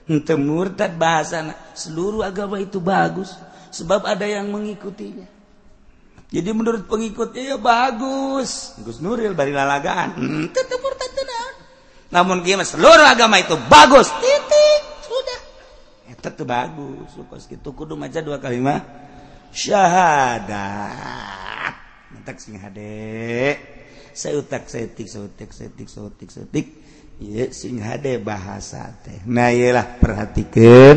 [0.07, 3.35] henteu murtad bahasa seluruh agama itu bagus.
[3.73, 5.25] Sebab ada yang mengikutinya.
[6.33, 8.77] Jadi menurut pengikutnya ya bagus.
[8.81, 10.09] Gus Nuril bari lalagaan.
[10.17, 10.49] Hmm,
[12.13, 14.13] namun gimana seluruh agama itu bagus.
[14.21, 14.81] Titik.
[15.01, 15.39] Sudah.
[16.13, 17.09] Itu tuh bagus.
[17.25, 18.85] Kos gitu kudu maca dua kalimat
[19.49, 20.93] syahadat.
[22.13, 23.57] Mentak sing hade.
[24.13, 26.29] Seutak setik seutik setik seutik.
[26.29, 26.69] setik
[27.53, 27.79] sing
[28.23, 29.21] bahasa teh.
[29.27, 30.95] Nahlah perhatikan.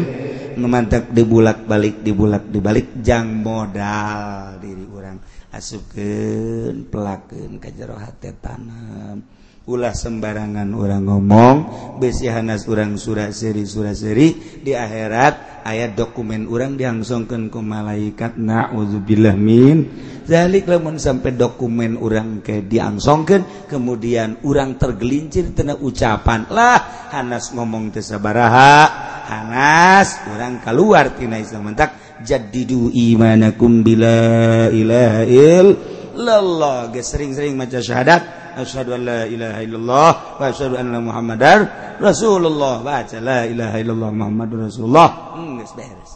[0.57, 5.21] Memantap dibulak balik dibulak dibalik jang modal diri orang
[5.53, 9.21] asuken pelaken kejero hati tanam.
[9.67, 11.57] ulah sembarangan orang ngomong
[11.99, 19.91] besihanas orang surat-seri surat-seri di akhirat ayat dokumen orang diangsongkan ke malaikat na'udzubillah min
[20.23, 20.71] zalik.
[20.71, 28.87] Lamun sampai dokumen orang ke diangsongkan kemudian orang tergelincir tena ucapan lah hanas ngomong tesabaraha
[29.27, 35.67] hanas orang keluar tina Islam mentak jadidu imanakum bila ilaha il
[36.15, 41.59] lelah sering-sering maca syahadat asyhadu an la ilaha illallah wa asyhadu anna muhammadar
[42.01, 42.81] rasulullah.
[42.81, 45.09] Baca la ilaha illallah muhammadur rasulullah.
[45.37, 46.13] Hmm, geus beres.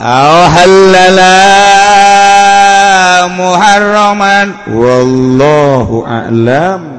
[0.00, 1.36] Aw halala
[3.36, 4.46] muharraman.
[4.72, 6.95] Wallahu a'lam.